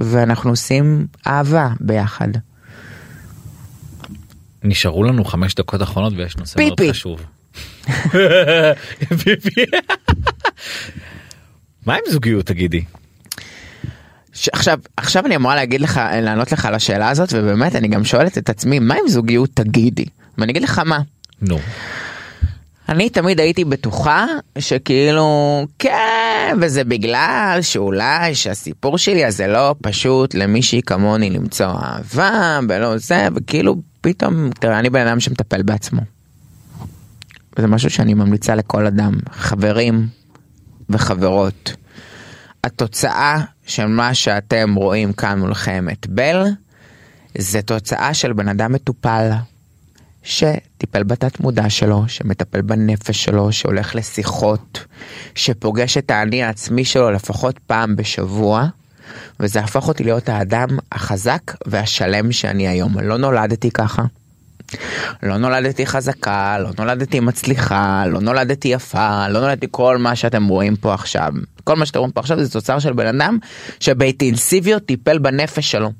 [0.00, 2.28] ואנחנו עושים אהבה ביחד.
[4.64, 6.90] נשארו לנו חמש דקות אחרונות ויש נושא מאוד פיפי.
[6.90, 7.20] חשוב.
[9.24, 9.64] פיפי.
[11.86, 12.84] מה עם זוגיות תגידי?
[14.32, 18.04] ש- עכשיו עכשיו אני אמורה להגיד לך לענות לך על השאלה הזאת ובאמת אני גם
[18.04, 20.04] שואלת את עצמי מה עם זוגיות תגידי
[20.38, 20.98] ואני אגיד לך מה.
[21.42, 21.58] נו.
[22.90, 24.26] אני תמיד הייתי בטוחה
[24.58, 32.98] שכאילו כן וזה בגלל שאולי שהסיפור שלי הזה לא פשוט למישהי כמוני למצוא אהבה ולא
[32.98, 36.00] זה וכאילו פתאום תראה אני בן אדם שמטפל בעצמו.
[37.58, 40.06] וזה משהו שאני ממליצה לכל אדם חברים
[40.90, 41.72] וחברות.
[42.64, 46.44] התוצאה של מה שאתם רואים כאן מולכם את בל
[47.38, 49.30] זה תוצאה של בן אדם מטופל
[50.22, 54.84] שטיפל בתת מודע שלו, שמטפל בנפש שלו, שהולך לשיחות,
[55.34, 58.66] שפוגש את האני העצמי שלו לפחות פעם בשבוע,
[59.40, 62.98] וזה הפך אותי להיות האדם החזק והשלם שאני היום.
[62.98, 64.02] לא נולדתי ככה.
[65.22, 70.76] לא נולדתי חזקה, לא נולדתי מצליחה, לא נולדתי יפה, לא נולדתי כל מה שאתם רואים
[70.76, 71.32] פה עכשיו.
[71.64, 73.38] כל מה שאתם רואים פה עכשיו זה תוצר של בן אדם
[73.80, 75.92] שבאינטנסיביות טיפל בנפש שלו.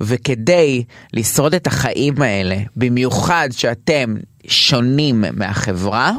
[0.00, 4.16] וכדי לשרוד את החיים האלה, במיוחד שאתם
[4.46, 6.12] שונים מהחברה,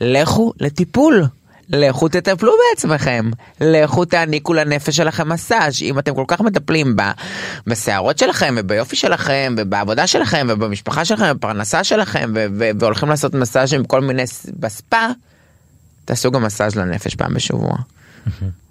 [0.00, 1.26] לכו לטיפול.
[1.68, 7.10] לכו תטפלו בעצמכם, לכו תעניקו לנפש שלכם מסאז' אם אתם כל כך מטפלים ב-
[7.66, 13.74] בשערות שלכם וביופי שלכם ובעבודה שלכם ובמשפחה שלכם ובפרנסה שלכם ו- ו- והולכים לעשות מסאז'
[13.74, 14.22] עם כל מיני
[14.58, 15.06] בספה,
[16.04, 17.76] תעשו גם מסאז' לנפש פעם בשבוע.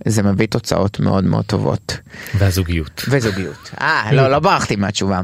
[0.06, 1.98] זה מביא תוצאות מאוד מאוד טובות.
[2.38, 3.06] והזוגיות.
[3.10, 3.72] וזוגיות.
[3.82, 5.22] אה, לא, לא ברחתי מהתשובה.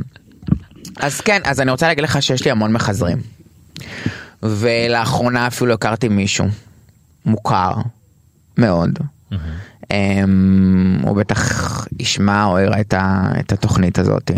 [0.99, 3.17] אז כן, אז אני רוצה להגיד לך שיש לי המון מחזרים.
[4.43, 6.45] ולאחרונה אפילו הכרתי מישהו
[7.25, 7.73] מוכר
[8.57, 8.99] מאוד.
[9.91, 14.31] אמ, הוא בטח ישמע או יראה את, ה, את התוכנית הזאת.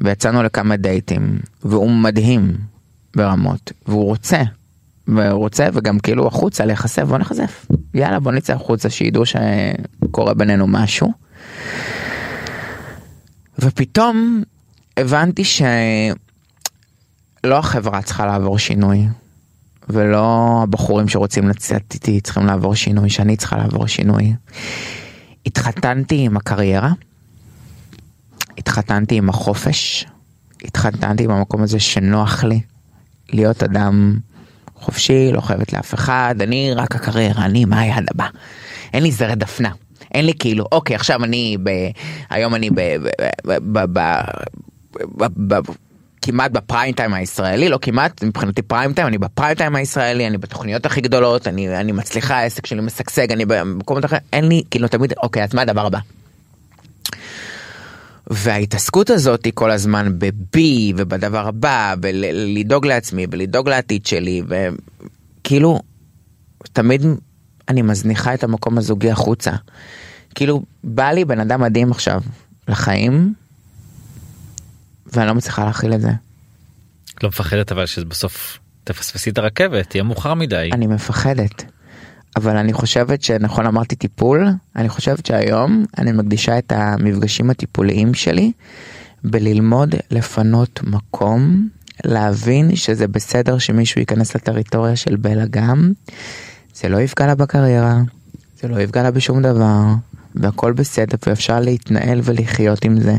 [0.00, 2.56] ויצאנו לכמה דייטים, והוא מדהים
[3.16, 4.42] ברמות, והוא רוצה,
[5.08, 11.12] ורוצה וגם כאילו החוצה להיחשף בוא נחשף יאללה בוא נצא החוצה שידעו שקורה בינינו משהו.
[13.58, 14.42] ופתאום
[14.96, 15.68] הבנתי שלא
[17.44, 19.06] החברה צריכה לעבור שינוי
[19.88, 24.34] ולא הבחורים שרוצים לצאת איתי צריכים לעבור שינוי שאני צריכה לעבור שינוי.
[25.46, 26.92] התחתנתי עם הקריירה,
[28.58, 30.06] התחתנתי עם החופש,
[30.64, 32.60] התחתנתי עם המקום הזה שנוח לי
[33.32, 34.18] להיות אדם
[34.80, 38.26] חופשי, לא חייבת לאף אחד, אני רק הקריירה, אני מה היעד הבא.
[38.92, 39.70] אין לי זרי דפנה.
[40.14, 41.70] אין לי כאילו, אוקיי, עכשיו אני ב...
[42.30, 42.74] היום אני ב...
[42.76, 43.08] ב...
[43.46, 43.78] ב...
[43.78, 43.78] ב...
[43.92, 45.24] ב...
[45.26, 45.54] ב...
[45.54, 45.72] ב...
[46.22, 50.86] כמעט בפריים טיים הישראלי, לא כמעט, מבחינתי פריים טיים, אני בפריים טיים הישראלי, אני בתוכניות
[50.86, 55.12] הכי גדולות, אני, אני מצליחה, העסק שלי משגשג, אני במקומות אחרים, אין לי, כאילו תמיד,
[55.22, 55.98] אוקיי, אז מה הדבר הבא?
[58.30, 64.42] וההתעסקות הזאת היא כל הזמן בבי ובדבר הבא, ולדאוג לעצמי ולדאוג לעתיד שלי,
[65.40, 65.80] וכאילו,
[66.72, 67.02] תמיד
[67.68, 69.50] אני מזניחה את המקום הזוגי החוצה.
[70.34, 72.20] כאילו, בא לי בן אדם מדהים עכשיו
[72.68, 73.34] לחיים,
[75.06, 76.10] ואני לא מצליחה להכיל את זה.
[77.22, 80.70] לא מפחדת אבל שבסוף תפספסי את הרכבת, תהיה מאוחר מדי.
[80.72, 81.64] אני מפחדת.
[82.36, 88.52] אבל אני חושבת שנכון אמרתי טיפול, אני חושבת שהיום אני מקדישה את המפגשים הטיפוליים שלי
[89.24, 91.68] בללמוד לפנות מקום,
[92.04, 95.92] להבין שזה בסדר שמישהו ייכנס לטריטוריה של בלה גם,
[96.74, 98.00] זה לא יפגע לה בקריירה,
[98.60, 99.84] זה לא יפגע לה בשום דבר,
[100.34, 103.16] והכל בסדר ואפשר להתנהל ולחיות עם זה.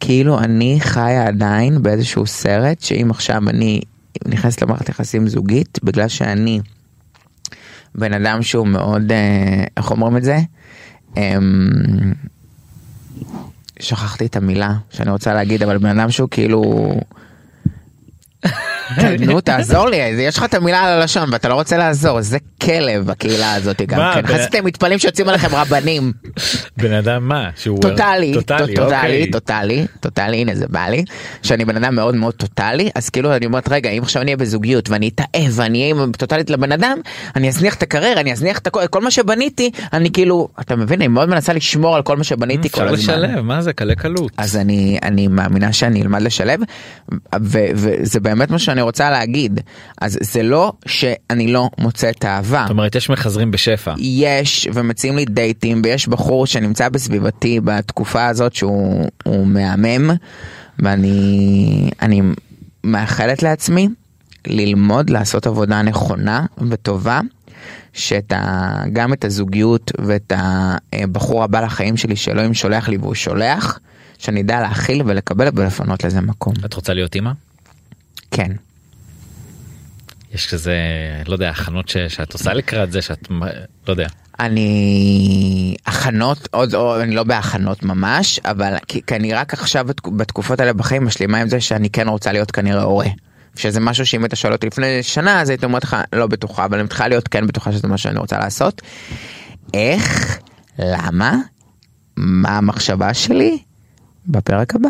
[0.00, 3.80] כאילו אני חיה עדיין באיזשהו סרט שאם עכשיו אני
[4.26, 6.60] נכנס למערכת יחסים זוגית בגלל שאני
[7.98, 10.38] בן אדם שהוא מאוד, אה, איך אומרים את זה?
[11.16, 12.12] אמ,
[13.80, 16.92] שכחתי את המילה שאני רוצה להגיד אבל בן אדם שהוא כאילו
[19.20, 23.06] נו תעזור לי יש לך את המילה על הלשון ואתה לא רוצה לעזור זה כלב
[23.06, 26.12] בקהילה הזאת גם כן חסיתם מתפלאים שיוצאים עליכם רבנים.
[26.76, 29.30] בן אדם מה שהוא טוטאלי טוטאלי טוטאלי אוקיי.
[29.30, 31.04] טוטאלי טוטאלי הנה זה בא לי
[31.42, 34.36] שאני בן אדם מאוד מאוד טוטאלי אז כאילו אני אומרת רגע אם עכשיו אני אהיה
[34.36, 36.98] בזוגיות ואני אתאהב ואני אהיה טוטאלית לבן אדם
[37.36, 41.08] אני אזניח את הקריירה אני אזניח את כל מה שבניתי אני כאילו אתה מבין אני
[41.08, 43.14] מאוד מנסה לשמור על כל מה שבניתי כל אפשר הזמן.
[43.30, 44.32] לשלב מה זה קלה קלות.
[44.36, 46.60] אז אני אני מאמינה שאני אלמד לשלב
[47.40, 49.60] וזה באמת מה שאני רוצה להגיד
[50.00, 52.62] אז זה לא שאני לא מוצא את האהבה.
[52.62, 53.94] זאת אומרת יש מחזרים בשפע.
[53.98, 60.10] יש ומציעים לי דייטים ויש בחור שנמצא בסביבתי בתקופה הזאת שהוא הוא מהמם
[60.78, 62.22] ואני אני
[62.84, 63.88] מאחלת לעצמי
[64.46, 67.20] ללמוד לעשות עבודה נכונה וטובה
[67.92, 70.32] שאת ה, גם את הזוגיות ואת
[70.92, 73.78] הבחור הבא לחיים שלי שאלוהים שולח לי והוא שולח
[74.18, 76.54] שאני אדע להכיל ולקבל ולפנות לזה מקום.
[76.64, 77.30] את רוצה להיות אימא?
[78.36, 78.52] כן.
[80.34, 80.74] יש כזה
[81.26, 83.28] לא יודע הכנות ש- שאת עושה לקראת זה שאת
[83.88, 84.06] לא יודע.
[84.40, 90.08] אני הכנות עוד או אני לא בהכנות ממש אבל כי, כי אני רק עכשיו בתק-
[90.08, 93.06] בתקופות האלה בחיים משלימה עם זה שאני כן רוצה להיות כנראה הורה.
[93.56, 96.74] שזה משהו שאם היית שואל אותי לפני שנה אז הייתי אומרת לך לא בטוחה אבל
[96.78, 98.82] אני מתחילה להיות כן בטוחה שזה מה שאני רוצה לעשות.
[99.74, 100.38] איך?
[100.78, 101.36] למה?
[102.16, 103.58] מה המחשבה שלי?
[104.26, 104.88] בפרק הבא.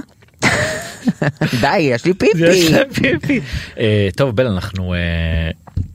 [1.60, 3.40] די יש לי פיפי.
[3.78, 4.98] אה, טוב בל אנחנו אה,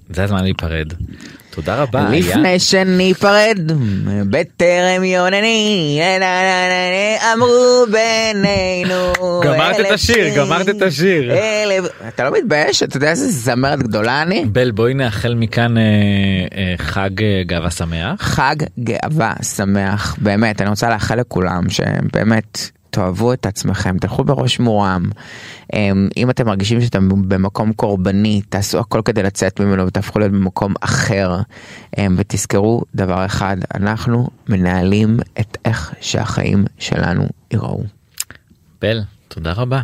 [0.10, 0.94] זה הזמן להיפרד.
[1.52, 2.10] תודה רבה.
[2.12, 3.58] לפני שניפרד
[4.30, 11.32] בטרם יונני נה, אמרו בינינו גמרת את השיר, גמרת את השיר.
[12.08, 15.84] אתה לא מתבייש אתה יודע איזה זמרת גדולה אני בל בואי נאחל מכאן אה,
[16.56, 18.22] אה, חג אה, גאווה שמח.
[18.22, 22.60] חג גאווה שמח באמת אני רוצה לאחל לכולם שבאמת
[22.92, 25.10] תאהבו את עצמכם תלכו בראש מורם
[25.74, 30.74] אמ, אם אתם מרגישים שאתם במקום קורבני תעשו הכל כדי לצאת ממנו ותהפכו להיות במקום
[30.82, 31.38] אחר
[31.98, 37.84] אמ, ותזכרו דבר אחד אנחנו מנהלים את איך שהחיים שלנו ייראו.
[38.82, 39.82] בל תודה רבה.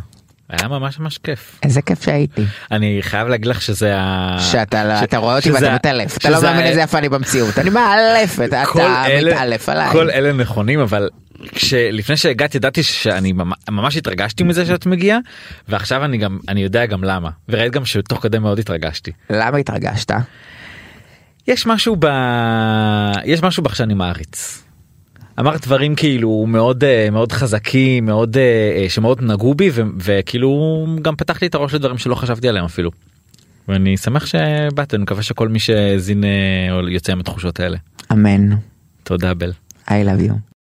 [0.50, 1.60] היה ממש ממש כיף.
[1.64, 4.38] איזה כיף שהייתי אני חייב להגיד לך שזה ה...
[4.40, 7.60] שאתה לא- ש- אתה רואה אותי ואתה מתעלף אתה לא מאמין איזה יפה אני במציאות
[7.60, 8.64] אני מאלף אתה
[9.32, 9.92] מתעלף עליי.
[9.92, 11.10] כל אלה נכונים אבל
[11.52, 15.20] כשלפני שהגעתי ידעתי שאני ממ- ממש התרגשתי מזה שאת מגיעה
[15.68, 19.12] ועכשיו אני גם אני יודע גם למה וראית גם שתוך כדי מאוד התרגשתי.
[19.30, 20.12] למה התרגשת?
[21.48, 22.06] יש משהו ב...
[23.26, 24.64] יש משהו בך שאני מעריץ.
[25.40, 28.44] אמרת דברים כאילו מאוד אה, מאוד חזקים מאוד אה,
[28.84, 32.66] אה, שמאוד נגעו בי ו- וכאילו גם פתח לי את הראש לדברים שלא חשבתי עליהם
[32.66, 32.92] אפילו.
[33.68, 36.24] ואני שמח שבאת אני מקווה שכל מי שהאזין
[36.90, 37.78] יוצא עם התחושות האלה.
[38.12, 38.50] אמן.
[39.04, 39.52] תודה בל.
[39.88, 40.34] I love you.